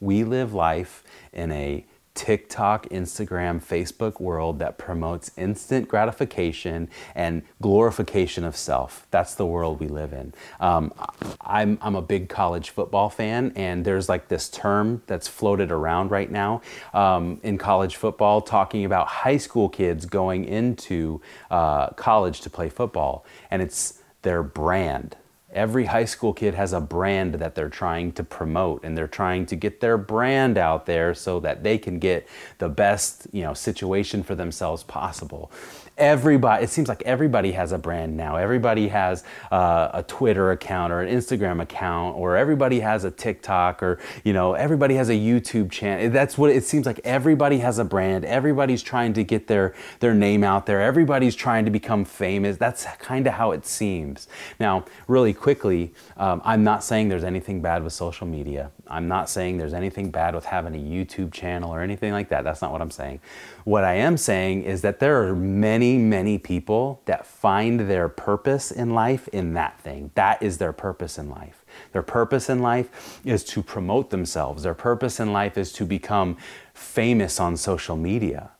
We 0.00 0.22
live 0.22 0.54
life 0.54 1.02
in 1.32 1.50
a 1.50 1.84
TikTok, 2.18 2.88
Instagram, 2.88 3.62
Facebook 3.62 4.20
world 4.20 4.58
that 4.58 4.76
promotes 4.76 5.30
instant 5.36 5.86
gratification 5.86 6.88
and 7.14 7.42
glorification 7.62 8.42
of 8.42 8.56
self. 8.56 9.06
That's 9.12 9.36
the 9.36 9.46
world 9.46 9.78
we 9.78 9.86
live 9.86 10.12
in. 10.12 10.34
Um, 10.58 10.92
I'm, 11.40 11.78
I'm 11.80 11.94
a 11.94 12.02
big 12.02 12.28
college 12.28 12.70
football 12.70 13.08
fan, 13.08 13.52
and 13.54 13.84
there's 13.84 14.08
like 14.08 14.26
this 14.26 14.48
term 14.48 15.00
that's 15.06 15.28
floated 15.28 15.70
around 15.70 16.10
right 16.10 16.28
now 16.28 16.60
um, 16.92 17.38
in 17.44 17.56
college 17.56 17.94
football 17.94 18.40
talking 18.40 18.84
about 18.84 19.06
high 19.06 19.36
school 19.36 19.68
kids 19.68 20.04
going 20.04 20.44
into 20.44 21.22
uh, 21.52 21.90
college 21.90 22.40
to 22.40 22.50
play 22.50 22.68
football, 22.68 23.24
and 23.48 23.62
it's 23.62 24.02
their 24.22 24.42
brand 24.42 25.14
every 25.52 25.86
high 25.86 26.04
school 26.04 26.34
kid 26.34 26.54
has 26.54 26.72
a 26.72 26.80
brand 26.80 27.34
that 27.34 27.54
they're 27.54 27.70
trying 27.70 28.12
to 28.12 28.22
promote 28.22 28.84
and 28.84 28.96
they're 28.96 29.08
trying 29.08 29.46
to 29.46 29.56
get 29.56 29.80
their 29.80 29.96
brand 29.96 30.58
out 30.58 30.84
there 30.86 31.14
so 31.14 31.40
that 31.40 31.62
they 31.62 31.78
can 31.78 31.98
get 31.98 32.28
the 32.58 32.68
best 32.68 33.26
you 33.32 33.42
know 33.42 33.54
situation 33.54 34.22
for 34.22 34.34
themselves 34.34 34.82
possible 34.82 35.50
everybody 35.98 36.64
it 36.64 36.70
seems 36.70 36.88
like 36.88 37.02
everybody 37.02 37.52
has 37.52 37.72
a 37.72 37.78
brand 37.78 38.16
now. 38.16 38.36
Everybody 38.36 38.88
has 38.88 39.24
uh, 39.50 39.90
a 39.94 40.02
twitter 40.02 40.52
account 40.52 40.92
or 40.92 41.00
an 41.00 41.14
instagram 41.14 41.60
account 41.60 42.16
or 42.16 42.36
everybody 42.36 42.80
has 42.80 43.04
a 43.04 43.10
tiktok 43.10 43.82
or 43.82 43.98
you 44.24 44.32
know 44.32 44.54
everybody 44.54 44.94
has 44.94 45.08
a 45.08 45.14
youtube 45.14 45.70
channel 45.70 46.10
that's 46.10 46.38
what 46.38 46.50
it 46.50 46.64
seems 46.64 46.86
like 46.86 47.00
everybody 47.04 47.58
has 47.58 47.78
a 47.78 47.84
brand. 47.84 48.24
Everybody's 48.24 48.82
trying 48.82 49.12
to 49.14 49.24
get 49.24 49.46
their 49.46 49.74
their 50.00 50.14
name 50.14 50.44
out 50.44 50.66
there. 50.66 50.80
Everybody's 50.80 51.34
trying 51.34 51.64
to 51.64 51.70
become 51.70 52.04
famous. 52.04 52.56
That's 52.56 52.84
kind 52.98 53.26
of 53.26 53.34
how 53.34 53.52
it 53.52 53.66
seems. 53.66 54.28
Now 54.60 54.84
really 55.06 55.32
quickly 55.34 55.92
um, 56.16 56.40
i'm 56.44 56.64
not 56.64 56.84
saying 56.84 57.08
there's 57.08 57.24
anything 57.24 57.60
bad 57.60 57.82
with 57.82 57.92
social 57.92 58.26
media. 58.26 58.70
I'm 58.86 59.08
not 59.08 59.28
saying 59.28 59.58
there's 59.58 59.74
anything 59.74 60.10
bad 60.10 60.34
with 60.34 60.44
having 60.44 60.74
a 60.74 60.78
youtube 60.78 61.32
channel 61.32 61.72
or 61.74 61.82
anything 61.82 62.12
like 62.12 62.28
that. 62.30 62.44
That's 62.44 62.62
not 62.62 62.72
what 62.72 62.80
i'm 62.80 62.90
saying 62.90 63.20
what 63.68 63.84
i 63.84 63.94
am 63.94 64.16
saying 64.16 64.62
is 64.62 64.80
that 64.80 64.98
there 64.98 65.22
are 65.22 65.36
many 65.36 65.98
many, 65.98 66.38
people 66.38 67.02
that 67.04 67.26
find 67.26 67.80
their 67.80 68.08
purpose 68.08 68.70
in 68.70 68.94
life 68.94 69.28
in 69.28 69.54
that 69.54 69.78
thing. 69.80 70.10
That 70.14 70.42
is 70.42 70.58
their 70.58 70.72
purpose 70.72 71.18
in 71.18 71.28
life. 71.28 71.64
Their 71.92 72.02
purpose 72.02 72.48
in 72.48 72.60
life 72.60 73.20
is 73.24 73.44
to 73.44 73.62
promote 73.62 74.10
themselves. 74.10 74.62
Their 74.62 74.74
purpose 74.74 75.20
in 75.20 75.32
life 75.32 75.58
is 75.58 75.72
to 75.74 75.84
become 75.84 76.36
famous 76.74 77.38
on 77.38 77.56
social 77.56 77.96
media. 77.96 78.50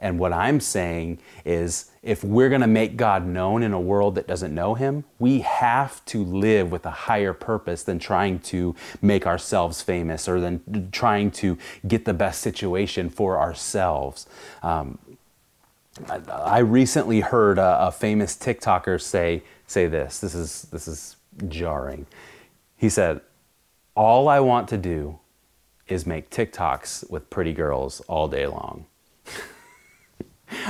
And 0.00 0.18
what 0.18 0.32
I'm 0.32 0.60
saying 0.60 1.18
is 1.44 1.90
if 2.02 2.22
we're 2.22 2.48
going 2.48 2.60
to 2.60 2.68
make 2.68 2.96
God 2.96 3.26
known 3.26 3.64
in 3.64 3.72
a 3.72 3.80
world 3.80 4.14
that 4.14 4.28
doesn't 4.28 4.54
know 4.54 4.74
Him, 4.74 5.04
we 5.18 5.40
have 5.40 6.04
to 6.06 6.22
live 6.22 6.70
with 6.70 6.86
a 6.86 6.90
higher 6.90 7.32
purpose 7.32 7.82
than 7.82 7.98
trying 7.98 8.38
to 8.40 8.76
make 9.02 9.26
ourselves 9.26 9.82
famous 9.82 10.28
or 10.28 10.38
than 10.38 10.90
trying 10.92 11.32
to 11.32 11.58
get 11.86 12.04
the 12.04 12.14
best 12.14 12.40
situation 12.42 13.10
for 13.10 13.38
ourselves. 13.38 14.26
Um, 14.62 14.98
I 16.08 16.58
recently 16.58 17.20
heard 17.20 17.58
a, 17.58 17.88
a, 17.88 17.92
famous 17.92 18.36
TikToker 18.36 19.00
say 19.00 19.42
say 19.66 19.88
this. 19.88 20.20
This 20.20 20.32
is 20.32 20.62
this 20.70 20.86
is 20.86 21.16
jarring. 21.48 22.06
He 22.76 22.88
said, 22.88 23.20
"All 23.96 24.28
I 24.28 24.38
want 24.38 24.68
to 24.68 24.78
do 24.78 25.18
is 25.88 26.06
make 26.06 26.30
TikToks 26.30 27.10
with 27.10 27.28
pretty 27.30 27.52
girls 27.52 28.00
all 28.02 28.28
day 28.28 28.46
long." 28.46 28.86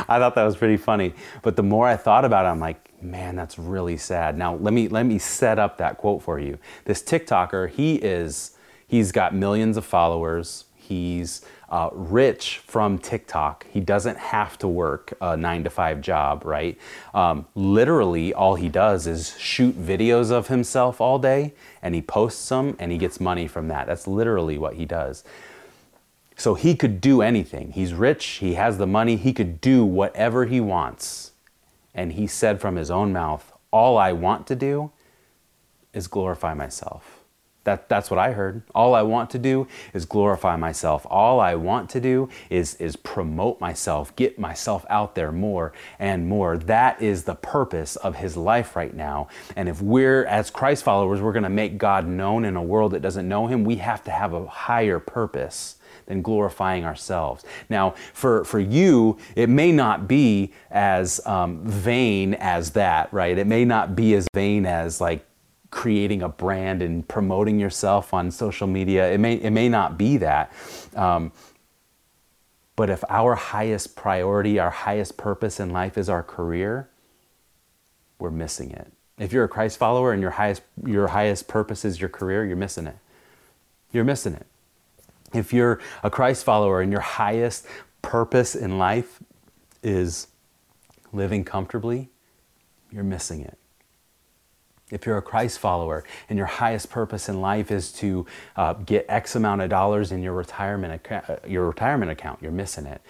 I 0.08 0.18
thought 0.18 0.34
that 0.34 0.44
was 0.44 0.56
pretty 0.56 0.76
funny, 0.76 1.14
but 1.42 1.56
the 1.56 1.62
more 1.62 1.86
I 1.86 1.96
thought 1.96 2.24
about 2.24 2.46
it, 2.46 2.48
I'm 2.48 2.60
like, 2.60 2.88
man, 3.02 3.36
that's 3.36 3.58
really 3.58 3.96
sad. 3.96 4.36
Now 4.36 4.56
let 4.56 4.74
me 4.74 4.88
let 4.88 5.04
me 5.04 5.18
set 5.18 5.58
up 5.58 5.78
that 5.78 5.98
quote 5.98 6.22
for 6.22 6.38
you. 6.38 6.58
This 6.84 7.02
TikToker, 7.02 7.70
he 7.70 7.96
is 7.96 8.56
he's 8.86 9.12
got 9.12 9.34
millions 9.34 9.76
of 9.76 9.84
followers. 9.84 10.64
He's 10.76 11.42
uh, 11.68 11.90
rich 11.92 12.58
from 12.58 12.98
TikTok. 12.98 13.66
He 13.70 13.80
doesn't 13.80 14.16
have 14.16 14.56
to 14.58 14.68
work 14.68 15.12
a 15.20 15.36
nine 15.36 15.64
to 15.64 15.70
five 15.70 16.00
job, 16.00 16.44
right? 16.44 16.78
Um, 17.12 17.46
literally, 17.54 18.32
all 18.32 18.54
he 18.54 18.70
does 18.70 19.06
is 19.06 19.36
shoot 19.38 19.78
videos 19.78 20.30
of 20.30 20.48
himself 20.48 21.00
all 21.00 21.18
day 21.18 21.52
and 21.82 21.94
he 21.94 22.00
posts 22.00 22.48
them 22.48 22.74
and 22.78 22.90
he 22.90 22.96
gets 22.96 23.20
money 23.20 23.46
from 23.46 23.68
that. 23.68 23.86
That's 23.86 24.06
literally 24.06 24.56
what 24.56 24.74
he 24.74 24.86
does. 24.86 25.24
So 26.38 26.54
he 26.54 26.76
could 26.76 27.00
do 27.00 27.20
anything. 27.20 27.72
He's 27.72 27.92
rich, 27.92 28.24
he 28.24 28.54
has 28.54 28.78
the 28.78 28.86
money, 28.86 29.16
he 29.16 29.32
could 29.32 29.60
do 29.60 29.84
whatever 29.84 30.46
he 30.46 30.60
wants. 30.60 31.32
And 31.92 32.12
he 32.12 32.28
said 32.28 32.60
from 32.60 32.76
his 32.76 32.92
own 32.92 33.12
mouth, 33.12 33.52
All 33.72 33.98
I 33.98 34.12
want 34.12 34.46
to 34.46 34.54
do 34.54 34.92
is 35.92 36.06
glorify 36.06 36.54
myself. 36.54 37.18
That, 37.64 37.88
that's 37.88 38.08
what 38.08 38.20
I 38.20 38.32
heard. 38.32 38.62
All 38.72 38.94
I 38.94 39.02
want 39.02 39.30
to 39.30 39.38
do 39.38 39.66
is 39.92 40.06
glorify 40.06 40.54
myself. 40.54 41.04
All 41.10 41.40
I 41.40 41.56
want 41.56 41.90
to 41.90 42.00
do 42.00 42.28
is, 42.48 42.76
is 42.76 42.94
promote 42.94 43.60
myself, 43.60 44.14
get 44.14 44.38
myself 44.38 44.86
out 44.88 45.16
there 45.16 45.32
more 45.32 45.72
and 45.98 46.28
more. 46.28 46.56
That 46.56 47.02
is 47.02 47.24
the 47.24 47.34
purpose 47.34 47.96
of 47.96 48.14
his 48.14 48.36
life 48.36 48.76
right 48.76 48.94
now. 48.94 49.26
And 49.56 49.68
if 49.68 49.82
we're, 49.82 50.24
as 50.24 50.50
Christ 50.50 50.84
followers, 50.84 51.20
we're 51.20 51.32
going 51.32 51.42
to 51.42 51.50
make 51.50 51.78
God 51.78 52.06
known 52.06 52.44
in 52.44 52.54
a 52.56 52.62
world 52.62 52.92
that 52.92 53.02
doesn't 53.02 53.28
know 53.28 53.48
him, 53.48 53.64
we 53.64 53.76
have 53.76 54.04
to 54.04 54.12
have 54.12 54.32
a 54.32 54.46
higher 54.46 55.00
purpose 55.00 55.77
than 56.08 56.22
glorifying 56.22 56.84
ourselves. 56.84 57.44
Now, 57.68 57.90
for, 58.12 58.44
for 58.44 58.58
you, 58.58 59.18
it 59.36 59.48
may 59.48 59.70
not 59.70 60.08
be 60.08 60.52
as 60.70 61.24
um, 61.26 61.64
vain 61.64 62.34
as 62.34 62.70
that, 62.70 63.12
right? 63.12 63.38
It 63.38 63.46
may 63.46 63.64
not 63.64 63.94
be 63.94 64.14
as 64.14 64.26
vain 64.34 64.66
as 64.66 65.00
like 65.00 65.24
creating 65.70 66.22
a 66.22 66.28
brand 66.28 66.82
and 66.82 67.06
promoting 67.06 67.60
yourself 67.60 68.12
on 68.14 68.30
social 68.30 68.66
media. 68.66 69.12
It 69.12 69.18
may, 69.18 69.34
it 69.34 69.50
may 69.50 69.68
not 69.68 69.98
be 69.98 70.16
that. 70.16 70.50
Um, 70.96 71.30
but 72.74 72.88
if 72.88 73.04
our 73.10 73.34
highest 73.34 73.94
priority, 73.94 74.58
our 74.58 74.70
highest 74.70 75.16
purpose 75.16 75.60
in 75.60 75.70
life 75.70 75.98
is 75.98 76.08
our 76.08 76.22
career, 76.22 76.88
we're 78.18 78.30
missing 78.30 78.70
it. 78.70 78.90
If 79.18 79.32
you're 79.32 79.44
a 79.44 79.48
Christ 79.48 79.78
follower 79.78 80.12
and 80.12 80.22
your 80.22 80.30
highest, 80.32 80.62
your 80.86 81.08
highest 81.08 81.48
purpose 81.48 81.84
is 81.84 82.00
your 82.00 82.08
career, 82.08 82.46
you're 82.46 82.56
missing 82.56 82.86
it. 82.86 82.96
You're 83.92 84.04
missing 84.04 84.34
it. 84.34 84.46
If 85.34 85.52
you're 85.52 85.80
a 86.02 86.10
Christ 86.10 86.44
follower 86.44 86.80
and 86.80 86.90
your 86.90 87.00
highest 87.00 87.66
purpose 88.02 88.54
in 88.54 88.78
life 88.78 89.20
is 89.82 90.28
living 91.12 91.44
comfortably, 91.44 92.10
you're 92.90 93.04
missing 93.04 93.42
it. 93.42 93.58
If 94.90 95.04
you're 95.04 95.18
a 95.18 95.22
Christ 95.22 95.58
follower 95.58 96.04
and 96.28 96.38
your 96.38 96.46
highest 96.46 96.88
purpose 96.88 97.28
in 97.28 97.40
life 97.40 97.70
is 97.70 97.92
to 97.92 98.24
uh, 98.56 98.72
get 98.72 99.04
X 99.08 99.36
amount 99.36 99.60
of 99.60 99.68
dollars 99.68 100.12
in 100.12 100.22
your 100.22 100.32
retirement, 100.32 100.94
account, 100.94 101.28
uh, 101.28 101.36
your 101.46 101.66
retirement 101.66 102.10
account, 102.10 102.40
you're 102.40 102.50
missing 102.52 102.86
it. 102.86 103.02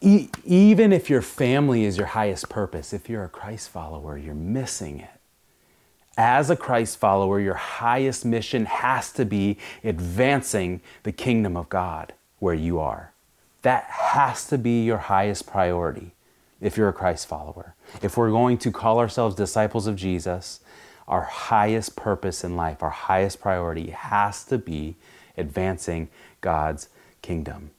E- 0.00 0.28
even 0.44 0.92
if 0.92 1.08
your 1.08 1.22
family 1.22 1.84
is 1.84 1.96
your 1.96 2.08
highest 2.08 2.48
purpose, 2.48 2.92
if 2.92 3.08
you're 3.08 3.24
a 3.24 3.28
Christ 3.28 3.68
follower, 3.68 4.18
you're 4.18 4.34
missing 4.34 4.98
it. 5.00 5.19
As 6.16 6.50
a 6.50 6.56
Christ 6.56 6.98
follower, 6.98 7.40
your 7.40 7.54
highest 7.54 8.24
mission 8.24 8.66
has 8.66 9.12
to 9.12 9.24
be 9.24 9.58
advancing 9.84 10.80
the 11.02 11.12
kingdom 11.12 11.56
of 11.56 11.68
God 11.68 12.12
where 12.38 12.54
you 12.54 12.78
are. 12.78 13.12
That 13.62 13.84
has 13.84 14.46
to 14.48 14.58
be 14.58 14.84
your 14.84 14.98
highest 14.98 15.46
priority 15.46 16.12
if 16.60 16.76
you're 16.76 16.88
a 16.88 16.94
Christ 16.94 17.26
follower. 17.26 17.74
If 18.02 18.16
we're 18.16 18.30
going 18.30 18.58
to 18.58 18.72
call 18.72 18.98
ourselves 18.98 19.34
disciples 19.34 19.86
of 19.86 19.96
Jesus, 19.96 20.60
our 21.06 21.22
highest 21.22 21.96
purpose 21.96 22.44
in 22.44 22.56
life, 22.56 22.82
our 22.82 22.90
highest 22.90 23.40
priority 23.40 23.90
has 23.90 24.44
to 24.44 24.58
be 24.58 24.96
advancing 25.36 26.08
God's 26.40 26.88
kingdom. 27.22 27.70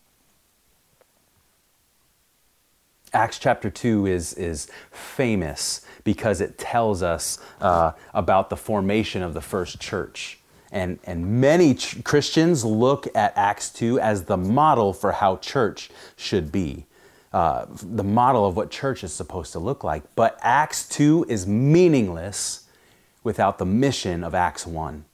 Acts 3.13 3.39
chapter 3.39 3.69
2 3.69 4.05
is, 4.05 4.33
is 4.33 4.67
famous 4.91 5.85
because 6.03 6.39
it 6.39 6.57
tells 6.57 7.03
us 7.03 7.39
uh, 7.59 7.91
about 8.13 8.49
the 8.49 8.55
formation 8.55 9.21
of 9.21 9.33
the 9.33 9.41
first 9.41 9.79
church. 9.79 10.39
And, 10.71 10.99
and 11.03 11.41
many 11.41 11.75
ch- 11.75 12.01
Christians 12.03 12.63
look 12.63 13.07
at 13.13 13.33
Acts 13.35 13.69
2 13.71 13.99
as 13.99 14.23
the 14.23 14.37
model 14.37 14.93
for 14.93 15.11
how 15.11 15.37
church 15.37 15.89
should 16.15 16.51
be. 16.51 16.85
Uh, 17.33 17.65
the 17.69 18.03
model 18.03 18.45
of 18.45 18.55
what 18.55 18.71
church 18.71 19.03
is 19.03 19.13
supposed 19.13 19.51
to 19.53 19.59
look 19.59 19.83
like. 19.83 20.03
But 20.15 20.39
Acts 20.41 20.87
2 20.87 21.25
is 21.27 21.45
meaningless 21.45 22.67
without 23.23 23.57
the 23.57 23.65
mission 23.65 24.23
of 24.23 24.33
Acts 24.33 24.65
1. 24.65 25.05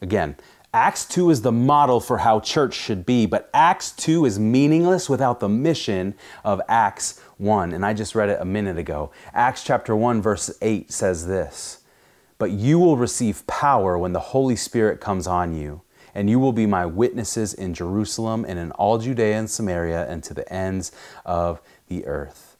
Again, 0.00 0.36
Acts 0.74 1.04
2 1.04 1.30
is 1.30 1.42
the 1.42 1.52
model 1.52 2.00
for 2.00 2.18
how 2.18 2.40
church 2.40 2.74
should 2.74 3.06
be, 3.06 3.26
but 3.26 3.48
Acts 3.54 3.92
2 3.92 4.24
is 4.24 4.40
meaningless 4.40 5.08
without 5.08 5.38
the 5.38 5.48
mission 5.48 6.16
of 6.42 6.60
Acts 6.68 7.20
1. 7.36 7.72
And 7.72 7.86
I 7.86 7.94
just 7.94 8.16
read 8.16 8.28
it 8.28 8.40
a 8.40 8.44
minute 8.44 8.76
ago. 8.76 9.12
Acts 9.32 9.62
chapter 9.62 9.94
1, 9.94 10.20
verse 10.20 10.50
8 10.60 10.90
says 10.90 11.28
this 11.28 11.84
But 12.38 12.50
you 12.50 12.80
will 12.80 12.96
receive 12.96 13.46
power 13.46 13.96
when 13.96 14.14
the 14.14 14.18
Holy 14.18 14.56
Spirit 14.56 15.00
comes 15.00 15.28
on 15.28 15.54
you, 15.54 15.82
and 16.12 16.28
you 16.28 16.40
will 16.40 16.52
be 16.52 16.66
my 16.66 16.84
witnesses 16.84 17.54
in 17.54 17.72
Jerusalem 17.72 18.44
and 18.44 18.58
in 18.58 18.72
all 18.72 18.98
Judea 18.98 19.38
and 19.38 19.48
Samaria 19.48 20.10
and 20.10 20.24
to 20.24 20.34
the 20.34 20.52
ends 20.52 20.90
of 21.24 21.62
the 21.86 22.04
earth. 22.04 22.56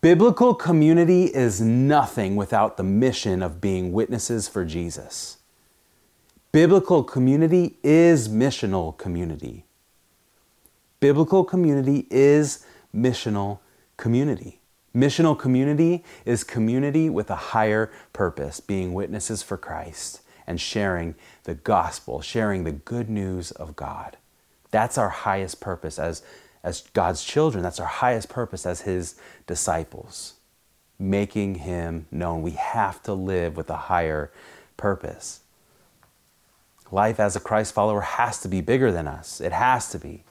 Biblical 0.00 0.54
community 0.54 1.24
is 1.24 1.60
nothing 1.60 2.36
without 2.36 2.76
the 2.76 2.84
mission 2.84 3.42
of 3.42 3.60
being 3.60 3.92
witnesses 3.92 4.46
for 4.46 4.64
Jesus. 4.64 5.37
Biblical 6.50 7.04
community 7.04 7.76
is 7.82 8.26
missional 8.26 8.96
community. 8.96 9.66
Biblical 10.98 11.44
community 11.44 12.06
is 12.10 12.64
missional 12.94 13.58
community. 13.98 14.60
Missional 14.94 15.38
community 15.38 16.02
is 16.24 16.44
community 16.44 17.10
with 17.10 17.30
a 17.30 17.36
higher 17.36 17.92
purpose, 18.14 18.60
being 18.60 18.94
witnesses 18.94 19.42
for 19.42 19.58
Christ 19.58 20.22
and 20.46 20.58
sharing 20.58 21.14
the 21.44 21.54
gospel, 21.54 22.22
sharing 22.22 22.64
the 22.64 22.72
good 22.72 23.10
news 23.10 23.50
of 23.50 23.76
God. 23.76 24.16
That's 24.70 24.96
our 24.96 25.10
highest 25.10 25.60
purpose 25.60 25.98
as, 25.98 26.22
as 26.64 26.80
God's 26.94 27.22
children. 27.22 27.62
That's 27.62 27.78
our 27.78 27.86
highest 27.86 28.30
purpose 28.30 28.64
as 28.64 28.80
His 28.80 29.16
disciples, 29.46 30.34
making 30.98 31.56
Him 31.56 32.06
known. 32.10 32.40
We 32.40 32.52
have 32.52 33.02
to 33.02 33.12
live 33.12 33.54
with 33.54 33.68
a 33.68 33.76
higher 33.76 34.32
purpose. 34.78 35.40
Life 36.90 37.20
as 37.20 37.36
a 37.36 37.40
Christ 37.40 37.74
follower 37.74 38.00
has 38.00 38.40
to 38.40 38.48
be 38.48 38.60
bigger 38.60 38.90
than 38.90 39.06
us. 39.06 39.40
It 39.40 39.52
has 39.52 39.90
to 39.90 39.98
be. 39.98 40.24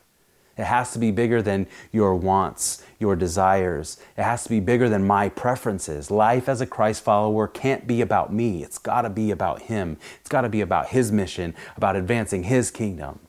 It 0.58 0.66
has 0.66 0.92
to 0.94 1.00
be 1.00 1.12
bigger 1.12 1.42
than 1.42 1.68
your 1.92 2.16
wants, 2.16 2.84
your 3.00 3.16
desires. 3.16 3.98
It 4.18 4.24
has 4.24 4.44
to 4.44 4.50
be 4.50 4.60
bigger 4.60 4.90
than 4.90 5.06
my 5.06 5.30
preferences. 5.30 6.10
Life 6.10 6.50
as 6.50 6.62
a 6.62 6.66
Christ 6.66 7.04
follower 7.04 7.48
can't 7.48 7.86
be 7.86 8.02
about 8.02 8.34
me. 8.34 8.64
It's 8.64 8.80
got 8.80 9.04
to 9.04 9.10
be 9.10 9.30
about 9.30 9.64
Him. 9.64 9.98
It's 10.20 10.30
got 10.30 10.42
to 10.42 10.50
be 10.50 10.62
about 10.62 10.88
His 10.88 11.12
mission, 11.12 11.54
about 11.76 11.96
advancing 11.96 12.44
His 12.44 12.72
kingdom. 12.72 13.20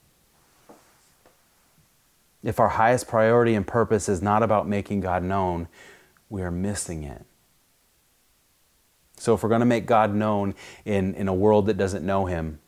If 2.43 2.59
our 2.59 2.71
highest 2.71 3.09
priority 3.09 3.55
and 3.55 3.67
purpose 3.67 4.09
is 4.09 4.23
not 4.23 4.43
about 4.43 4.67
making 4.67 5.01
God 5.01 5.23
known, 5.23 5.69
we 6.31 6.41
are 6.41 6.51
missing 6.51 7.03
it. 7.03 7.27
So, 9.17 9.35
if 9.35 9.43
we're 9.43 9.49
going 9.49 9.61
to 9.61 9.67
make 9.67 9.85
God 9.85 10.15
known 10.15 10.55
in, 10.85 11.15
in 11.15 11.29
a 11.29 11.35
world 11.35 11.67
that 11.67 11.77
doesn't 11.77 12.07
know 12.07 12.27
Him, 12.27 12.61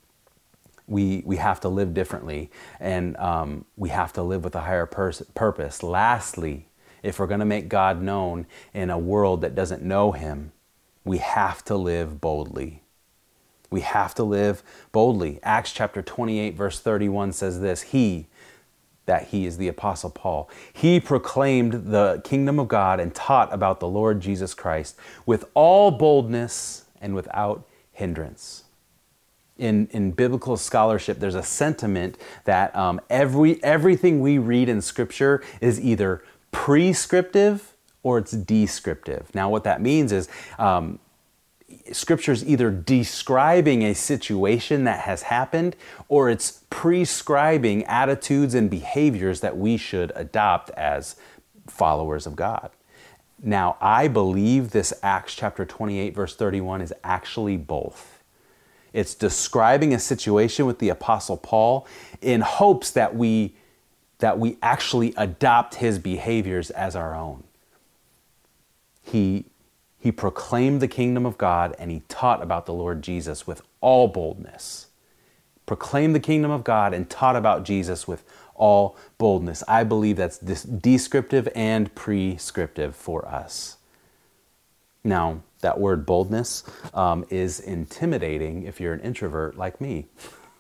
we, 0.91 1.23
we 1.25 1.37
have 1.37 1.61
to 1.61 1.69
live 1.69 1.95
differently 1.95 2.51
and 2.81 3.17
um, 3.17 3.65
we 3.77 3.91
have 3.91 4.13
to 4.15 4.23
live 4.23 4.43
with 4.43 4.57
a 4.57 4.61
higher 4.61 4.87
purpose. 4.87 5.83
Lastly, 5.83 6.67
if 7.03 7.19
we're 7.19 7.29
going 7.29 7.41
to 7.41 7.47
make 7.47 7.69
God 7.69 8.03
known 8.03 8.47
in 8.75 8.91
a 8.91 8.99
world 8.99 9.41
that 9.41 9.55
doesn't 9.55 9.83
know 9.83 10.13
Him, 10.13 10.53
we 11.05 11.19
have 11.19 11.65
to 11.67 11.77
live 11.77 12.21
boldly. 12.21 12.83
We 13.71 13.83
have 13.83 14.15
to 14.17 14.25
live 14.25 14.65
boldly. 14.91 15.39
Acts 15.45 15.73
chapter 15.73 16.03
28, 16.03 16.57
verse 16.57 16.81
31 16.81 17.33
says 17.33 17.61
this 17.61 17.83
He, 17.83 18.27
that 19.07 19.29
He 19.29 19.47
is 19.47 19.59
the 19.59 19.69
Apostle 19.69 20.11
Paul, 20.11 20.51
He 20.73 20.99
proclaimed 20.99 21.93
the 21.93 22.21
kingdom 22.25 22.59
of 22.59 22.67
God 22.67 22.99
and 22.99 23.15
taught 23.15 23.55
about 23.55 23.79
the 23.79 23.89
Lord 23.89 24.21
Jesus 24.21 24.55
Christ 24.55 24.97
with 25.25 25.45
all 25.55 25.93
boldness 25.93 26.87
and 27.01 27.15
without 27.15 27.67
hindrance 27.93 28.60
in, 29.61 29.89
in 29.93 30.11
biblical 30.13 30.57
scholarship, 30.57 31.21
there's 31.21 31.35
a 31.35 31.43
sentiment 31.43 32.17
that 32.45 32.75
um, 32.75 33.01
every, 33.11 33.63
everything 33.63 34.21
we 34.21 34.39
read 34.39 34.69
in 34.69 34.81
Scripture 34.81 35.43
is 35.61 35.79
either 35.79 36.25
prescriptive 36.51 37.75
or 38.03 38.19
it's 38.19 38.33
descriptive. 38.33 39.33
Now, 39.35 39.51
what 39.51 39.65
that 39.65 39.83
means 39.83 40.13
is 40.13 40.29
um, 40.59 40.99
Scripture 41.93 42.33
is 42.33 42.45
either 42.45 42.71
describing 42.71 43.83
a 43.83 43.95
situation 43.95 44.85
that 44.85 45.01
has 45.01 45.23
happened 45.23 45.77
or 46.09 46.31
it's 46.31 46.65
prescribing 46.71 47.85
attitudes 47.85 48.55
and 48.55 48.71
behaviors 48.71 49.41
that 49.41 49.57
we 49.57 49.77
should 49.77 50.11
adopt 50.15 50.71
as 50.71 51.17
followers 51.67 52.27
of 52.27 52.35
God. 52.35 52.71
Now, 53.43 53.77
I 53.81 54.09
believe 54.09 54.71
this 54.71 54.93
Acts 55.03 55.35
chapter 55.35 55.65
28, 55.65 56.15
verse 56.15 56.35
31 56.35 56.81
is 56.81 56.93
actually 57.05 57.57
both. 57.57 58.20
It's 58.93 59.15
describing 59.15 59.95
a 59.95 59.99
situation 59.99 60.67
with 60.67 60.79
the 60.79 60.89
apostle 60.89 61.37
Paul 61.37 61.87
in 62.21 62.41
hopes 62.41 62.91
that 62.93 63.15
we 63.15 63.55
that 64.19 64.39
we 64.39 64.59
actually 64.63 65.15
adopt 65.17 65.77
his 65.77 65.99
behaviors 65.99 66.69
as 66.71 66.95
our 66.95 67.15
own. 67.15 67.43
He 69.03 69.47
he 69.99 70.11
proclaimed 70.11 70.81
the 70.81 70.89
kingdom 70.89 71.27
of 71.27 71.37
God 71.39 71.75
and 71.79 71.91
he 71.91 72.03
taught 72.09 72.43
about 72.43 72.67
the 72.67 72.73
Lord 72.73 73.03
Jesus 73.03 73.47
with 73.47 73.63
all 73.81 74.09
boldness. 74.09 74.87
Proclaimed 75.67 76.15
the 76.15 76.21
kingdom 76.21 76.51
of 76.51 76.65
God 76.65 76.95
and 76.95 77.09
taught 77.09 77.37
about 77.37 77.65
Jesus 77.65 78.09
with 78.09 78.25
all 78.55 78.97
boldness. 79.19 79.63
I 79.69 79.85
believe 79.85 80.17
that's 80.17 80.39
descriptive 80.39 81.49
and 81.55 81.95
prescriptive 81.95 82.97
for 82.97 83.27
us. 83.27 83.77
Now, 85.05 85.43
that 85.61 85.79
word 85.79 86.07
boldness 86.07 86.65
um, 86.95 87.25
is 87.31 87.61
intimidating 87.61 88.65
if 88.65 88.81
you're 88.81 88.93
an 88.93 89.01
introvert 89.01 89.57
like 89.57 89.81
me. 89.81 90.07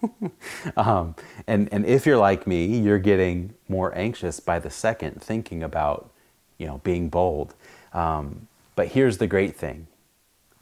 um, 0.76 1.14
and, 1.46 1.68
and 1.72 1.84
if 1.84 2.06
you're 2.06 2.18
like 2.18 2.46
me, 2.46 2.78
you're 2.78 2.98
getting 2.98 3.54
more 3.68 3.96
anxious 3.96 4.40
by 4.40 4.58
the 4.58 4.70
second 4.70 5.22
thinking 5.22 5.62
about, 5.62 6.10
you 6.58 6.66
know, 6.66 6.78
being 6.78 7.08
bold. 7.08 7.54
Um, 7.92 8.48
but 8.76 8.88
here's 8.88 9.18
the 9.18 9.26
great 9.26 9.56
thing. 9.56 9.86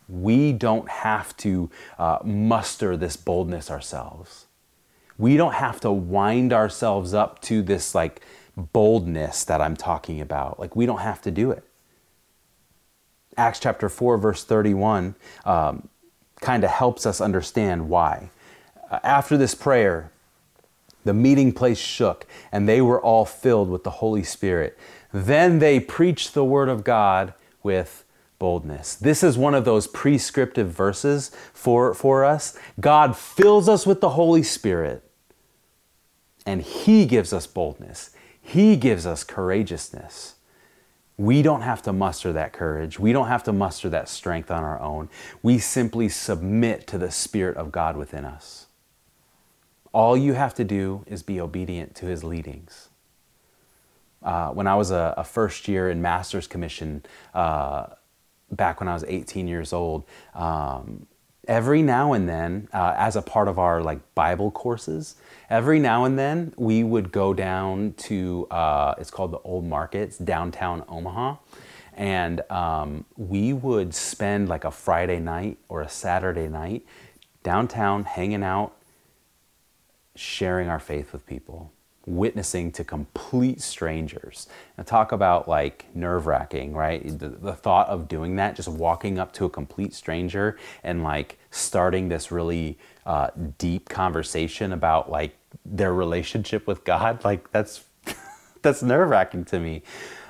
We 0.08 0.52
don't 0.52 0.88
have 0.88 1.36
to 1.38 1.70
uh, 1.98 2.18
muster 2.24 2.96
this 2.96 3.16
boldness 3.16 3.70
ourselves. 3.70 4.46
We 5.18 5.36
don't 5.36 5.54
have 5.54 5.80
to 5.80 5.90
wind 5.92 6.52
ourselves 6.52 7.12
up 7.12 7.40
to 7.42 7.62
this 7.62 7.94
like 7.94 8.22
boldness 8.56 9.44
that 9.44 9.60
I'm 9.60 9.76
talking 9.76 10.20
about. 10.20 10.58
Like 10.58 10.74
we 10.74 10.86
don't 10.86 11.00
have 11.00 11.20
to 11.22 11.30
do 11.30 11.50
it. 11.50 11.64
Acts 13.38 13.60
chapter 13.60 13.88
4, 13.88 14.18
verse 14.18 14.44
31, 14.44 15.14
um, 15.44 15.88
kind 16.40 16.64
of 16.64 16.70
helps 16.70 17.06
us 17.06 17.20
understand 17.20 17.88
why. 17.88 18.30
Uh, 18.90 18.98
after 19.04 19.36
this 19.36 19.54
prayer, 19.54 20.10
the 21.04 21.14
meeting 21.14 21.52
place 21.52 21.78
shook, 21.78 22.26
and 22.50 22.68
they 22.68 22.80
were 22.80 23.00
all 23.00 23.24
filled 23.24 23.70
with 23.70 23.84
the 23.84 23.90
Holy 23.90 24.24
Spirit. 24.24 24.76
Then 25.12 25.60
they 25.60 25.78
preached 25.78 26.34
the 26.34 26.44
word 26.44 26.68
of 26.68 26.82
God 26.84 27.32
with 27.62 28.04
boldness. 28.40 28.96
This 28.96 29.22
is 29.22 29.38
one 29.38 29.54
of 29.54 29.64
those 29.64 29.86
prescriptive 29.86 30.70
verses 30.70 31.30
for, 31.52 31.94
for 31.94 32.24
us. 32.24 32.58
God 32.80 33.16
fills 33.16 33.68
us 33.68 33.86
with 33.86 34.00
the 34.00 34.10
Holy 34.10 34.42
Spirit, 34.42 35.02
and 36.44 36.62
He 36.62 37.06
gives 37.06 37.32
us 37.32 37.46
boldness, 37.46 38.10
He 38.40 38.76
gives 38.76 39.06
us 39.06 39.22
courageousness. 39.22 40.34
We 41.18 41.42
don't 41.42 41.62
have 41.62 41.82
to 41.82 41.92
muster 41.92 42.32
that 42.32 42.52
courage. 42.52 42.98
We 42.98 43.12
don't 43.12 43.26
have 43.26 43.42
to 43.44 43.52
muster 43.52 43.90
that 43.90 44.08
strength 44.08 44.52
on 44.52 44.62
our 44.62 44.80
own. 44.80 45.10
We 45.42 45.58
simply 45.58 46.08
submit 46.08 46.86
to 46.86 46.96
the 46.96 47.10
Spirit 47.10 47.56
of 47.56 47.72
God 47.72 47.96
within 47.96 48.24
us. 48.24 48.66
All 49.92 50.16
you 50.16 50.34
have 50.34 50.54
to 50.54 50.64
do 50.64 51.04
is 51.08 51.24
be 51.24 51.40
obedient 51.40 51.96
to 51.96 52.06
His 52.06 52.22
leadings. 52.22 52.88
Uh, 54.22 54.50
when 54.50 54.68
I 54.68 54.76
was 54.76 54.92
a, 54.92 55.14
a, 55.16 55.24
first 55.24 55.68
year 55.68 55.90
in 55.90 56.00
Master's 56.02 56.46
Commission, 56.46 57.04
uh, 57.34 57.86
back 58.50 58.80
when 58.80 58.88
I 58.88 58.94
was 58.94 59.04
18 59.06 59.46
years 59.48 59.72
old, 59.72 60.04
um, 60.34 61.06
every 61.48 61.82
now 61.82 62.12
and 62.12 62.28
then, 62.28 62.68
uh, 62.72 62.94
as 62.96 63.16
a 63.16 63.22
part 63.22 63.48
of 63.48 63.58
our 63.58 63.82
like 63.82 64.14
Bible 64.14 64.50
courses, 64.50 65.16
every 65.50 65.80
now 65.80 66.04
and 66.04 66.18
then 66.18 66.52
we 66.56 66.84
would 66.84 67.10
go 67.10 67.34
down 67.34 67.94
to 67.94 68.46
uh, 68.50 68.94
it's 68.98 69.10
called 69.10 69.32
the 69.32 69.38
Old 69.38 69.64
Markets 69.64 70.18
downtown 70.18 70.84
Omaha, 70.88 71.36
and 71.94 72.42
um, 72.50 73.06
we 73.16 73.52
would 73.52 73.94
spend 73.94 74.48
like 74.48 74.64
a 74.64 74.70
Friday 74.70 75.18
night 75.18 75.58
or 75.68 75.80
a 75.80 75.88
Saturday 75.88 76.48
night 76.48 76.84
downtown 77.42 78.04
hanging 78.04 78.44
out, 78.44 78.76
sharing 80.14 80.68
our 80.68 80.80
faith 80.80 81.12
with 81.12 81.26
people 81.26 81.72
witnessing 82.08 82.72
to 82.72 82.84
complete 82.84 83.60
strangers. 83.60 84.48
And 84.76 84.86
talk 84.86 85.12
about 85.12 85.48
like 85.48 85.86
nerve 85.94 86.26
wracking, 86.26 86.74
right? 86.74 87.02
The, 87.18 87.28
the, 87.28 87.52
thought 87.54 87.88
of 87.88 88.08
doing 88.08 88.36
that, 88.36 88.56
just 88.56 88.68
walking 88.68 89.18
up 89.18 89.32
to 89.34 89.44
a 89.44 89.50
complete 89.50 89.92
stranger 89.94 90.56
and 90.82 91.02
like 91.02 91.38
starting 91.50 92.08
this 92.08 92.30
really 92.30 92.78
uh, 93.06 93.30
deep 93.58 93.88
conversation 93.88 94.72
about 94.72 95.10
like 95.10 95.36
their 95.64 95.92
relationship 95.92 96.66
with 96.66 96.84
God, 96.84 97.24
like 97.24 97.50
that's 97.50 97.84
that's 98.62 98.82
nerve 98.82 99.10
wracking 99.10 99.44
to 99.46 99.60
me. 99.60 99.82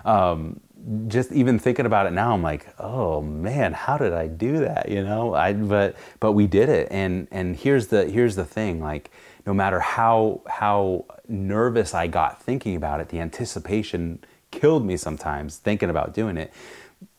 Um, 0.05 0.61
just 1.09 1.33
even 1.33 1.59
thinking 1.59 1.87
about 1.87 2.07
it 2.07 2.13
now, 2.13 2.33
I'm 2.33 2.43
like, 2.43 2.67
oh 2.79 3.21
man, 3.21 3.73
how 3.73 3.99
did 3.99 4.13
I 4.13 4.27
do 4.27 4.59
that? 4.59 4.89
You 4.89 5.03
know, 5.03 5.35
I 5.35 5.53
but 5.53 5.97
but 6.21 6.33
we 6.33 6.47
did 6.47 6.69
it, 6.69 6.89
and 6.91 7.29
and 7.31 7.57
here's 7.57 7.89
the 7.89 8.09
here's 8.09 8.37
the 8.37 8.45
thing, 8.45 8.81
like 8.81 9.11
no 9.49 9.55
matter 9.55 9.81
how 9.81 10.43
how 10.47 11.07
nervous 11.27 11.95
I 11.95 12.07
got 12.07 12.43
thinking 12.43 12.77
about 12.77 13.01
it, 13.01 13.09
the 13.09 13.19
anticipation 13.19 14.23
killed 14.51 14.85
me 14.85 14.99
sometimes 14.99 15.57
thinking 15.57 15.89
about 15.89 16.13
doing 16.13 16.37
it. 16.37 16.53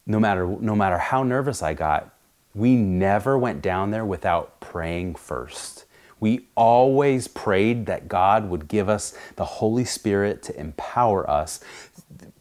No 0.06 0.20
matter 0.20 0.46
no 0.46 0.76
matter 0.76 1.00
how 1.00 1.24
nervous 1.24 1.64
I 1.64 1.74
got, 1.74 2.14
we 2.54 2.76
never 2.76 3.36
went 3.36 3.64
down 3.64 3.90
there 3.90 4.06
without 4.06 4.60
praying 4.60 5.16
first. 5.16 5.86
We 6.20 6.46
always 6.54 7.28
prayed 7.28 7.88
that 7.88 8.08
God 8.08 8.48
would 8.48 8.68
give 8.68 8.90
us 8.90 9.18
the 9.36 9.46
Holy 9.46 9.86
Spirit 9.86 10.44
to 10.44 10.60
empower 10.60 11.28
us 11.28 11.62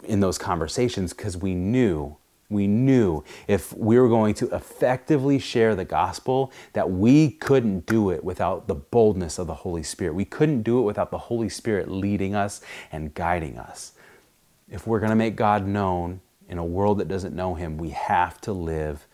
in 0.05 0.21
those 0.21 0.37
conversations 0.37 1.15
because 1.15 1.35
we 1.35 1.55
knew 1.55 2.15
we 2.51 2.67
knew 2.67 3.23
if 3.47 3.77
we 3.77 3.99
were 3.99 4.09
going 4.09 4.35
to 4.35 4.49
effectively 4.55 5.39
share 5.39 5.75
the 5.75 5.85
gospel 5.85 6.51
that 6.73 6.91
we 6.91 7.31
couldn't 7.31 7.85
do 7.85 8.11
it 8.11 8.25
without 8.25 8.67
the 8.67 8.75
boldness 8.75 9.39
of 9.39 9.47
the 9.47 9.55
Holy 9.55 9.83
Spirit. 9.83 10.15
We 10.15 10.25
couldn't 10.25 10.63
do 10.63 10.79
it 10.79 10.83
without 10.83 11.11
the 11.11 11.19
Holy 11.19 11.51
Spirit 11.51 11.91
leading 11.91 12.35
us 12.35 12.63
and 12.91 13.13
guiding 13.13 13.59
us. 13.59 13.93
If 14.71 14.87
we're 14.87 15.01
going 15.01 15.11
to 15.11 15.17
make 15.17 15.37
God 15.37 15.67
known 15.67 16.21
in 16.49 16.57
a 16.57 16.65
world 16.65 16.99
that 16.99 17.09
doesn't 17.09 17.37
know 17.37 17.55
Him, 17.55 17.77
we 17.77 17.91
have 17.91 18.41
to 18.43 18.53
live 18.53 19.07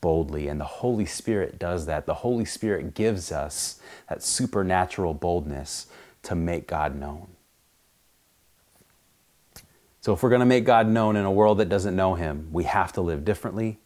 boldly. 0.00 0.46
And 0.46 0.60
the 0.60 0.64
Holy 0.64 1.06
Spirit 1.06 1.58
does 1.58 1.86
that. 1.86 2.06
The 2.06 2.14
Holy 2.14 2.44
Spirit 2.44 2.94
gives 2.94 3.32
us 3.32 3.80
that 4.08 4.22
supernatural 4.22 5.14
boldness 5.14 5.88
to 6.22 6.36
make 6.36 6.68
God 6.68 6.94
known. 6.94 7.35
So, 10.06 10.12
if 10.12 10.22
we're 10.22 10.28
going 10.28 10.38
to 10.38 10.46
make 10.46 10.64
God 10.64 10.86
known 10.86 11.16
in 11.16 11.24
a 11.24 11.32
world 11.32 11.58
that 11.58 11.68
doesn't 11.68 11.96
know 11.96 12.14
Him, 12.14 12.50
we 12.52 12.62
have 12.62 12.92
to 12.92 13.00
live 13.00 13.24
differently. 13.24 13.80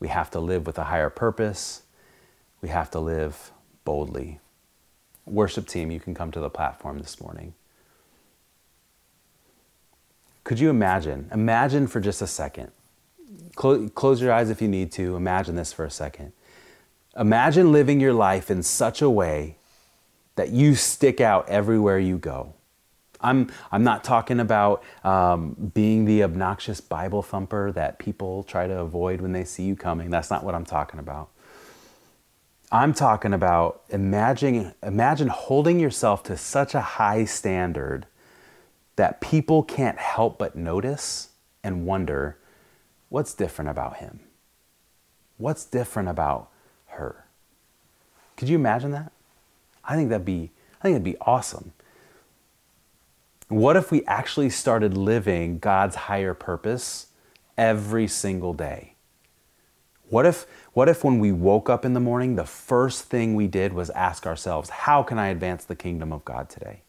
We 0.00 0.08
have 0.08 0.30
to 0.30 0.40
live 0.40 0.66
with 0.66 0.78
a 0.78 0.84
higher 0.84 1.10
purpose. 1.10 1.82
We 2.62 2.70
have 2.70 2.90
to 2.92 3.00
live 3.00 3.50
boldly. 3.84 4.40
Worship 5.26 5.68
team, 5.68 5.90
you 5.90 6.00
can 6.00 6.14
come 6.14 6.30
to 6.30 6.40
the 6.40 6.48
platform 6.48 7.00
this 7.00 7.20
morning. 7.20 7.52
Could 10.42 10.58
you 10.58 10.70
imagine? 10.70 11.28
Imagine 11.34 11.86
for 11.86 12.00
just 12.00 12.22
a 12.22 12.26
second. 12.26 12.72
Close, 13.54 13.90
close 13.94 14.22
your 14.22 14.32
eyes 14.32 14.48
if 14.48 14.62
you 14.62 14.68
need 14.68 14.90
to. 14.92 15.16
Imagine 15.16 15.54
this 15.54 15.74
for 15.74 15.84
a 15.84 15.90
second. 15.90 16.32
Imagine 17.14 17.72
living 17.72 18.00
your 18.00 18.14
life 18.14 18.50
in 18.50 18.62
such 18.62 19.02
a 19.02 19.10
way 19.10 19.58
that 20.36 20.48
you 20.48 20.74
stick 20.74 21.20
out 21.20 21.46
everywhere 21.50 21.98
you 21.98 22.16
go. 22.16 22.54
I'm, 23.20 23.50
I'm 23.72 23.82
not 23.82 24.04
talking 24.04 24.40
about 24.40 24.82
um, 25.04 25.72
being 25.74 26.04
the 26.04 26.22
obnoxious 26.22 26.80
Bible 26.80 27.22
thumper 27.22 27.72
that 27.72 27.98
people 27.98 28.44
try 28.44 28.66
to 28.66 28.78
avoid 28.78 29.20
when 29.20 29.32
they 29.32 29.44
see 29.44 29.64
you 29.64 29.76
coming. 29.76 30.10
That's 30.10 30.30
not 30.30 30.44
what 30.44 30.54
I'm 30.54 30.64
talking 30.64 31.00
about. 31.00 31.30
I'm 32.70 32.92
talking 32.92 33.32
about 33.32 33.82
imagine, 33.88 34.74
imagine 34.82 35.28
holding 35.28 35.80
yourself 35.80 36.22
to 36.24 36.36
such 36.36 36.74
a 36.74 36.80
high 36.80 37.24
standard 37.24 38.06
that 38.96 39.20
people 39.20 39.62
can't 39.62 39.98
help 39.98 40.38
but 40.38 40.54
notice 40.54 41.30
and 41.64 41.86
wonder 41.86 42.36
what's 43.08 43.32
different 43.32 43.70
about 43.70 43.96
him? 43.96 44.20
What's 45.38 45.64
different 45.64 46.08
about 46.08 46.50
her? 46.88 47.24
Could 48.36 48.48
you 48.48 48.56
imagine 48.56 48.90
that? 48.90 49.12
I 49.84 49.96
think 49.96 50.10
that'd 50.10 50.26
be 50.26 50.50
I 50.80 50.82
think 50.82 50.94
that'd 50.94 51.04
be 51.04 51.16
awesome. 51.22 51.72
What 53.48 53.76
if 53.76 53.90
we 53.90 54.04
actually 54.04 54.50
started 54.50 54.96
living 54.96 55.58
God's 55.58 55.96
higher 55.96 56.34
purpose 56.34 57.06
every 57.56 58.06
single 58.06 58.52
day? 58.52 58.94
What 60.10 60.26
if, 60.26 60.46
what 60.74 60.88
if 60.88 61.02
when 61.02 61.18
we 61.18 61.32
woke 61.32 61.70
up 61.70 61.84
in 61.84 61.94
the 61.94 62.00
morning, 62.00 62.36
the 62.36 62.44
first 62.44 63.04
thing 63.04 63.34
we 63.34 63.46
did 63.46 63.72
was 63.72 63.88
ask 63.90 64.26
ourselves, 64.26 64.70
How 64.70 65.02
can 65.02 65.18
I 65.18 65.28
advance 65.28 65.64
the 65.64 65.76
kingdom 65.76 66.12
of 66.12 66.24
God 66.26 66.50
today? 66.50 66.82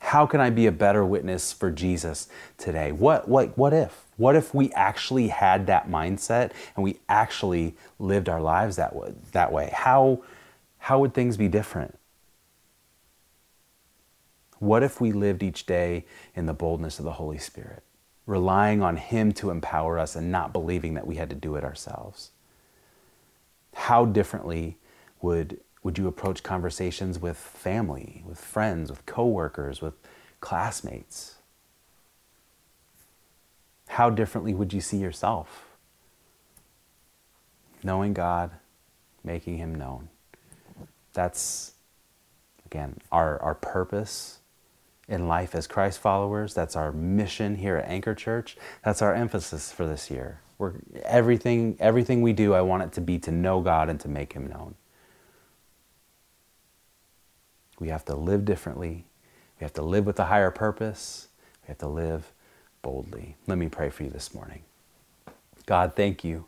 How 0.00 0.24
can 0.24 0.40
I 0.40 0.50
be 0.50 0.66
a 0.66 0.72
better 0.72 1.04
witness 1.04 1.52
for 1.52 1.70
Jesus 1.72 2.28
today? 2.58 2.92
What, 2.92 3.28
what, 3.28 3.58
what 3.58 3.72
if? 3.72 4.04
What 4.16 4.36
if 4.36 4.54
we 4.54 4.70
actually 4.72 5.28
had 5.28 5.66
that 5.66 5.88
mindset 5.88 6.52
and 6.76 6.84
we 6.84 7.00
actually 7.08 7.74
lived 7.98 8.28
our 8.28 8.40
lives 8.40 8.76
that? 8.76 8.94
That 9.32 9.52
way? 9.52 9.70
How, 9.74 10.22
how 10.78 11.00
would 11.00 11.12
things 11.12 11.36
be 11.36 11.48
different? 11.48 11.98
What 14.58 14.82
if 14.82 15.00
we 15.00 15.12
lived 15.12 15.42
each 15.42 15.66
day 15.66 16.06
in 16.34 16.46
the 16.46 16.54
boldness 16.54 16.98
of 16.98 17.04
the 17.04 17.12
Holy 17.12 17.38
Spirit, 17.38 17.82
relying 18.24 18.82
on 18.82 18.96
Him 18.96 19.32
to 19.32 19.50
empower 19.50 19.98
us 19.98 20.16
and 20.16 20.32
not 20.32 20.52
believing 20.52 20.94
that 20.94 21.06
we 21.06 21.16
had 21.16 21.28
to 21.30 21.36
do 21.36 21.56
it 21.56 21.64
ourselves? 21.64 22.30
How 23.74 24.06
differently 24.06 24.78
would, 25.20 25.60
would 25.82 25.98
you 25.98 26.08
approach 26.08 26.42
conversations 26.42 27.18
with 27.18 27.36
family, 27.36 28.24
with 28.26 28.40
friends, 28.40 28.90
with 28.90 29.04
coworkers, 29.04 29.82
with 29.82 29.94
classmates? 30.40 31.34
How 33.88 34.08
differently 34.08 34.54
would 34.54 34.72
you 34.72 34.80
see 34.80 34.96
yourself? 34.96 35.76
Knowing 37.82 38.14
God, 38.14 38.52
making 39.22 39.58
Him 39.58 39.74
known. 39.74 40.08
That's, 41.12 41.72
again, 42.64 42.96
our, 43.12 43.38
our 43.42 43.54
purpose 43.54 44.38
in 45.08 45.28
life 45.28 45.54
as 45.54 45.66
Christ 45.66 46.00
followers. 46.00 46.54
That's 46.54 46.76
our 46.76 46.92
mission 46.92 47.56
here 47.56 47.76
at 47.76 47.88
Anchor 47.88 48.14
Church. 48.14 48.56
That's 48.84 49.02
our 49.02 49.14
emphasis 49.14 49.70
for 49.70 49.86
this 49.86 50.10
year. 50.10 50.40
We're, 50.58 50.74
everything, 51.04 51.76
everything 51.78 52.22
we 52.22 52.32
do, 52.32 52.54
I 52.54 52.62
want 52.62 52.82
it 52.82 52.92
to 52.92 53.00
be 53.00 53.18
to 53.20 53.30
know 53.30 53.60
God 53.60 53.88
and 53.88 54.00
to 54.00 54.08
make 54.08 54.32
Him 54.32 54.46
known. 54.46 54.74
We 57.78 57.88
have 57.88 58.04
to 58.06 58.16
live 58.16 58.44
differently. 58.44 59.04
We 59.60 59.64
have 59.64 59.74
to 59.74 59.82
live 59.82 60.06
with 60.06 60.18
a 60.18 60.24
higher 60.24 60.50
purpose. 60.50 61.28
We 61.62 61.68
have 61.68 61.78
to 61.78 61.88
live 61.88 62.32
boldly. 62.82 63.36
Let 63.46 63.58
me 63.58 63.68
pray 63.68 63.90
for 63.90 64.04
you 64.04 64.10
this 64.10 64.34
morning. 64.34 64.62
God, 65.66 65.94
thank 65.94 66.24
you. 66.24 66.46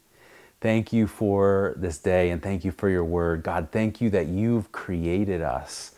Thank 0.60 0.92
you 0.92 1.06
for 1.06 1.74
this 1.76 1.98
day 1.98 2.30
and 2.30 2.42
thank 2.42 2.64
you 2.64 2.72
for 2.72 2.88
your 2.88 3.04
word. 3.04 3.42
God, 3.42 3.68
thank 3.70 4.00
you 4.00 4.10
that 4.10 4.26
you've 4.26 4.72
created 4.72 5.42
us 5.42 5.94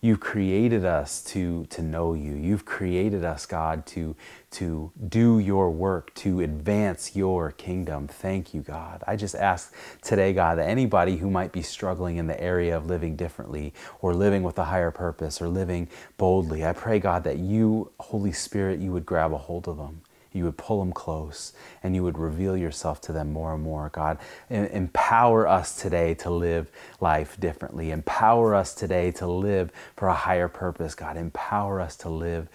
You've 0.00 0.20
created 0.20 0.84
us 0.84 1.20
to, 1.24 1.66
to 1.70 1.82
know 1.82 2.14
you. 2.14 2.34
You've 2.34 2.64
created 2.64 3.24
us, 3.24 3.46
God, 3.46 3.84
to, 3.86 4.14
to 4.52 4.92
do 5.08 5.40
your 5.40 5.72
work, 5.72 6.14
to 6.16 6.40
advance 6.40 7.16
your 7.16 7.50
kingdom. 7.50 8.06
Thank 8.06 8.54
you, 8.54 8.60
God. 8.62 9.02
I 9.08 9.16
just 9.16 9.34
ask 9.34 9.74
today, 10.00 10.32
God, 10.32 10.58
that 10.58 10.68
anybody 10.68 11.16
who 11.16 11.28
might 11.28 11.50
be 11.50 11.62
struggling 11.62 12.16
in 12.16 12.28
the 12.28 12.40
area 12.40 12.76
of 12.76 12.86
living 12.86 13.16
differently 13.16 13.74
or 14.00 14.14
living 14.14 14.44
with 14.44 14.56
a 14.58 14.64
higher 14.66 14.92
purpose 14.92 15.42
or 15.42 15.48
living 15.48 15.88
boldly, 16.16 16.64
I 16.64 16.74
pray, 16.74 17.00
God, 17.00 17.24
that 17.24 17.38
you, 17.38 17.90
Holy 17.98 18.32
Spirit, 18.32 18.78
you 18.78 18.92
would 18.92 19.04
grab 19.04 19.32
a 19.32 19.38
hold 19.38 19.66
of 19.66 19.78
them 19.78 20.02
you 20.32 20.44
would 20.44 20.56
pull 20.56 20.80
them 20.80 20.92
close 20.92 21.52
and 21.82 21.94
you 21.94 22.02
would 22.02 22.18
reveal 22.18 22.56
yourself 22.56 23.00
to 23.02 23.12
them 23.12 23.32
more 23.32 23.54
and 23.54 23.62
more. 23.62 23.90
God, 23.90 24.18
empower 24.50 25.46
us 25.46 25.76
today 25.76 26.14
to 26.14 26.30
live 26.30 26.70
life 27.00 27.38
differently. 27.40 27.90
Empower 27.90 28.54
us 28.54 28.74
today 28.74 29.10
to 29.12 29.26
live 29.26 29.72
for 29.96 30.08
a 30.08 30.14
higher 30.14 30.48
purpose. 30.48 30.94
God, 30.94 31.16
empower 31.16 31.80
us 31.80 31.96
to 31.96 32.08
live 32.08 32.48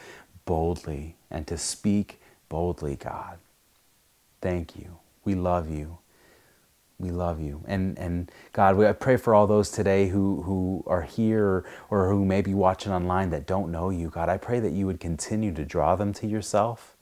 boldly 0.45 1.15
and 1.31 1.47
to 1.47 1.57
speak 1.57 2.21
boldly, 2.49 2.95
God. 2.95 3.37
Thank 4.41 4.75
you. 4.75 4.97
We 5.25 5.35
love 5.35 5.69
you. 5.69 5.99
We 6.99 7.09
love 7.09 7.41
you. 7.41 7.63
And, 7.65 7.97
and 7.97 8.31
God, 8.53 8.81
I 8.81 8.93
pray 8.93 9.17
for 9.17 9.33
all 9.33 9.47
those 9.47 9.69
today 9.71 10.09
who, 10.09 10.43
who 10.43 10.83
are 10.85 11.01
here 11.01 11.65
or 11.89 12.09
who 12.09 12.23
may 12.23 12.41
be 12.41 12.53
watching 12.53 12.91
online 12.91 13.31
that 13.31 13.47
don't 13.47 13.71
know 13.71 13.89
you. 13.89 14.09
God, 14.09 14.29
I 14.29 14.37
pray 14.37 14.59
that 14.59 14.73
you 14.73 14.85
would 14.85 14.99
continue 14.99 15.53
to 15.53 15.65
draw 15.65 15.95
them 15.95 16.13
to 16.13 16.27
yourself 16.27 16.92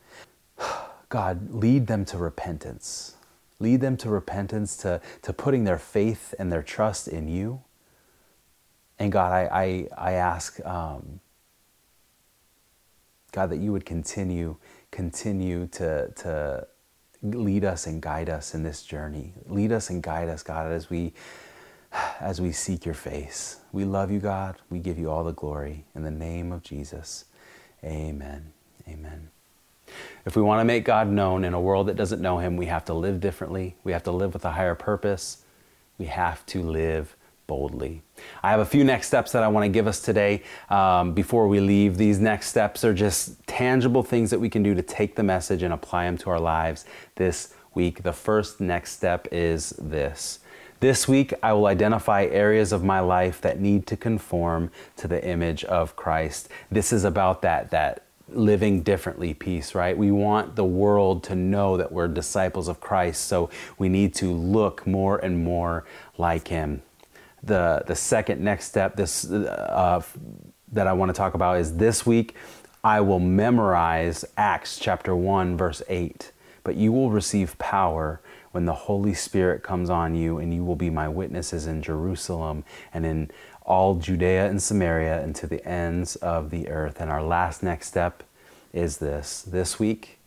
God, 1.10 1.54
lead 1.54 1.88
them 1.88 2.06
to 2.06 2.18
repentance. 2.18 3.16
Lead 3.60 3.82
them 3.82 3.98
to 3.98 4.10
repentance, 4.10 4.78
to, 4.78 5.02
to 5.22 5.34
putting 5.34 5.66
their 5.66 5.78
faith 5.78 6.34
and 6.40 6.52
their 6.52 6.64
trust 6.64 7.08
in 7.08 7.28
you. 7.28 7.62
And 8.98 9.12
God, 9.12 9.32
I, 9.32 9.50
I, 9.52 9.88
I 9.98 10.12
ask, 10.14 10.64
um, 10.66 11.20
God, 13.32 13.50
that 13.50 13.58
you 13.58 13.72
would 13.72 13.86
continue, 13.86 14.58
continue 14.90 15.68
to, 15.68 16.12
to 16.18 16.68
lead 17.24 17.66
us 17.66 17.88
and 17.88 18.02
guide 18.02 18.30
us 18.30 18.56
in 18.56 18.64
this 18.64 18.84
journey. 18.84 19.34
Lead 19.48 19.72
us 19.72 19.90
and 19.90 20.02
guide 20.02 20.30
us, 20.30 20.44
God, 20.44 20.72
as 20.72 20.90
we, 20.90 21.14
as 22.20 22.40
we 22.40 22.52
seek 22.52 22.86
your 22.86 22.96
face. 22.96 23.58
We 23.72 23.86
love 23.86 24.12
you, 24.12 24.20
God. 24.20 24.58
We 24.70 24.80
give 24.80 24.98
you 24.98 25.10
all 25.10 25.24
the 25.24 25.34
glory. 25.34 25.86
In 25.96 26.04
the 26.04 26.12
name 26.12 26.52
of 26.52 26.64
Jesus, 26.64 27.26
amen. 27.84 28.54
Amen. 28.88 29.30
If 30.26 30.36
we 30.36 30.42
want 30.42 30.60
to 30.60 30.66
make 30.66 30.86
God 30.86 31.08
known 31.08 31.44
in 31.44 31.54
a 31.54 31.62
world 31.62 31.88
that 31.88 31.96
doesn't 31.96 32.22
know 32.22 32.40
Him, 32.40 32.58
we 32.58 32.68
have 32.68 32.86
to 32.86 32.94
live 32.94 33.20
differently. 33.20 33.76
We 33.84 33.92
have 33.92 34.04
to 34.04 34.12
live 34.12 34.34
with 34.34 34.46
a 34.46 34.52
higher 34.52 34.76
purpose. 34.76 35.44
We 35.98 36.06
have 36.06 36.46
to 36.48 36.62
live 36.64 37.16
boldly. 37.52 38.02
I 38.42 38.52
have 38.52 38.62
a 38.62 38.66
few 38.66 38.86
next 38.86 39.08
steps 39.08 39.34
that 39.34 39.44
I 39.44 39.50
want 39.50 39.66
to 39.66 39.70
give 39.70 39.86
us 39.86 40.00
today 40.00 40.44
um, 40.70 41.14
before 41.14 41.50
we 41.50 41.60
leave. 41.60 41.98
These 41.98 42.18
next 42.18 42.48
steps 42.48 42.86
are 42.86 42.94
just 42.94 43.46
tangible 43.46 44.04
things 44.04 44.30
that 44.30 44.40
we 44.40 44.50
can 44.50 44.64
do 44.64 44.74
to 44.74 44.82
take 44.82 45.16
the 45.16 45.24
message 45.24 45.62
and 45.62 45.74
apply 45.74 46.06
them 46.06 46.18
to 46.20 46.30
our 46.30 46.40
lives 46.40 46.86
this 47.16 47.54
week. 47.74 48.04
The 48.04 48.14
first 48.14 48.62
next 48.62 48.94
step 48.94 49.28
is 49.34 49.72
this 49.72 50.40
This 50.80 51.10
week, 51.10 51.34
I 51.44 51.52
will 51.52 51.66
identify 51.66 52.24
areas 52.24 52.72
of 52.72 52.86
my 52.86 53.02
life 53.02 53.42
that 53.42 53.60
need 53.60 53.86
to 53.88 53.98
conform 53.98 54.72
to 54.96 55.10
the 55.10 55.22
image 55.22 55.66
of 55.66 55.98
Christ. 55.98 56.48
This 56.72 56.94
is 56.94 57.04
about 57.04 57.42
that, 57.42 57.72
that 57.72 58.06
living 58.34 58.82
differently 58.82 59.34
piece, 59.34 59.76
right? 59.76 59.98
We 59.98 60.12
want 60.12 60.56
the 60.56 60.64
world 60.64 61.24
to 61.26 61.36
know 61.36 61.78
that 61.78 61.92
we're 61.92 62.08
disciples 62.08 62.68
of 62.68 62.80
Christ, 62.80 63.26
so 63.26 63.50
we 63.78 63.90
need 63.90 64.14
to 64.16 64.32
look 64.32 64.86
more 64.88 65.18
and 65.18 65.44
more 65.44 65.86
like 66.18 66.48
Him. 66.48 66.82
The, 67.44 67.84
the 67.88 67.96
second 67.96 68.42
next 68.42 68.68
step 68.68 68.96
this, 68.96 69.30
uh, 69.30 70.02
that 70.72 70.88
I 70.88 70.94
want 70.94 71.10
to 71.10 71.14
talk 71.14 71.34
about 71.34 71.60
is 71.60 71.78
this 71.78 72.06
week, 72.06 72.36
I 72.84 73.02
will 73.02 73.20
memorize 73.20 74.26
Acts 74.38 74.80
chapter 74.80 75.16
1, 75.16 75.58
verse 75.58 75.82
8. 75.88 76.32
But 76.64 76.76
you 76.76 76.92
will 76.92 77.12
receive 77.12 77.58
power 77.58 78.22
when 78.52 78.66
the 78.66 78.74
Holy 78.74 79.14
Spirit 79.14 79.64
comes 79.64 79.90
on 79.90 80.14
you, 80.14 80.38
and 80.38 80.54
you 80.54 80.64
will 80.64 80.76
be 80.76 80.90
my 80.90 81.08
witnesses 81.08 81.68
in 81.68 81.82
Jerusalem 81.82 82.64
and 82.94 83.06
in 83.06 83.32
all 83.64 83.96
Judea 83.96 84.50
and 84.50 84.62
Samaria 84.62 85.22
and 85.22 85.36
to 85.36 85.48
the 85.48 85.66
ends 85.68 86.16
of 86.18 86.50
the 86.50 86.70
earth. 86.70 87.00
And 87.00 87.10
our 87.12 87.24
last 87.24 87.64
next 87.64 87.88
step 87.88 88.24
is 88.74 88.98
this 88.98 89.42
this 89.42 89.80
week, 89.80 90.18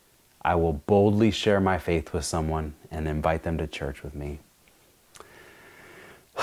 I 0.43 0.55
will 0.55 0.75
boldly 0.75 1.31
share 1.31 1.61
my 1.61 1.79
faith 1.79 2.13
with 2.13 2.25
someone 2.25 2.75
and 2.91 3.09
invite 3.09 3.43
them 3.43 3.59
to 3.59 3.67
church 3.67 4.03
with 4.03 4.15
me. 4.15 4.41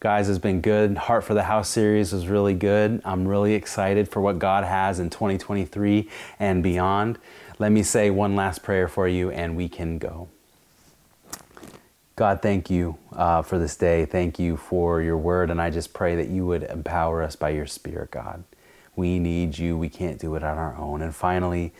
Guys, 0.00 0.28
it's 0.28 0.38
been 0.38 0.60
good. 0.60 0.96
Heart 0.96 1.24
for 1.24 1.34
the 1.34 1.44
House 1.44 1.68
series 1.68 2.12
was 2.12 2.28
really 2.28 2.54
good. 2.54 3.00
I'm 3.04 3.26
really 3.26 3.54
excited 3.54 4.08
for 4.08 4.20
what 4.20 4.38
God 4.38 4.64
has 4.64 5.00
in 5.00 5.10
2023 5.10 6.08
and 6.38 6.62
beyond. 6.62 7.18
Let 7.58 7.72
me 7.72 7.82
say 7.82 8.10
one 8.10 8.36
last 8.36 8.62
prayer 8.62 8.86
for 8.86 9.08
you 9.08 9.30
and 9.30 9.56
we 9.56 9.68
can 9.68 9.98
go. 9.98 10.28
God, 12.18 12.42
thank 12.42 12.68
you 12.68 12.98
uh, 13.12 13.42
for 13.42 13.60
this 13.60 13.76
day. 13.76 14.04
Thank 14.04 14.40
you 14.40 14.56
for 14.56 15.00
your 15.00 15.16
word. 15.16 15.52
And 15.52 15.62
I 15.62 15.70
just 15.70 15.94
pray 15.94 16.16
that 16.16 16.26
you 16.26 16.44
would 16.46 16.64
empower 16.64 17.22
us 17.22 17.36
by 17.36 17.50
your 17.50 17.66
spirit, 17.68 18.10
God. 18.10 18.42
We 18.96 19.20
need 19.20 19.56
you. 19.56 19.78
We 19.78 19.88
can't 19.88 20.18
do 20.18 20.34
it 20.34 20.42
on 20.42 20.58
our 20.58 20.76
own. 20.76 21.00
And 21.00 21.14
finally, 21.14 21.72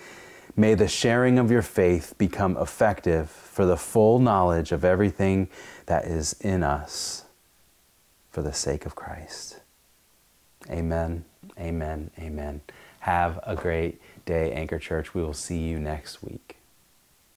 may 0.55 0.74
the 0.74 0.86
sharing 0.86 1.41
of 1.41 1.51
your 1.51 1.62
faith 1.62 2.14
become 2.18 2.57
effective 2.57 3.28
for 3.28 3.66
the 3.66 3.76
full 3.76 4.20
knowledge 4.20 4.70
of 4.70 4.84
everything 4.84 5.49
that 5.86 6.05
is 6.05 6.34
in 6.34 6.62
us 6.62 7.24
for 8.30 8.41
the 8.41 8.53
sake 8.53 8.86
of 8.86 8.95
Christ. 8.95 9.59
Amen. 10.70 11.24
Amen. 11.59 12.12
Amen. 12.16 12.61
Have 13.01 13.41
a 13.43 13.57
great 13.57 14.01
day, 14.24 14.53
Anchor 14.53 14.78
Church. 14.78 15.14
We 15.14 15.20
will 15.20 15.34
see 15.34 15.59
you 15.59 15.80
next 15.80 16.22
week. 16.22 16.58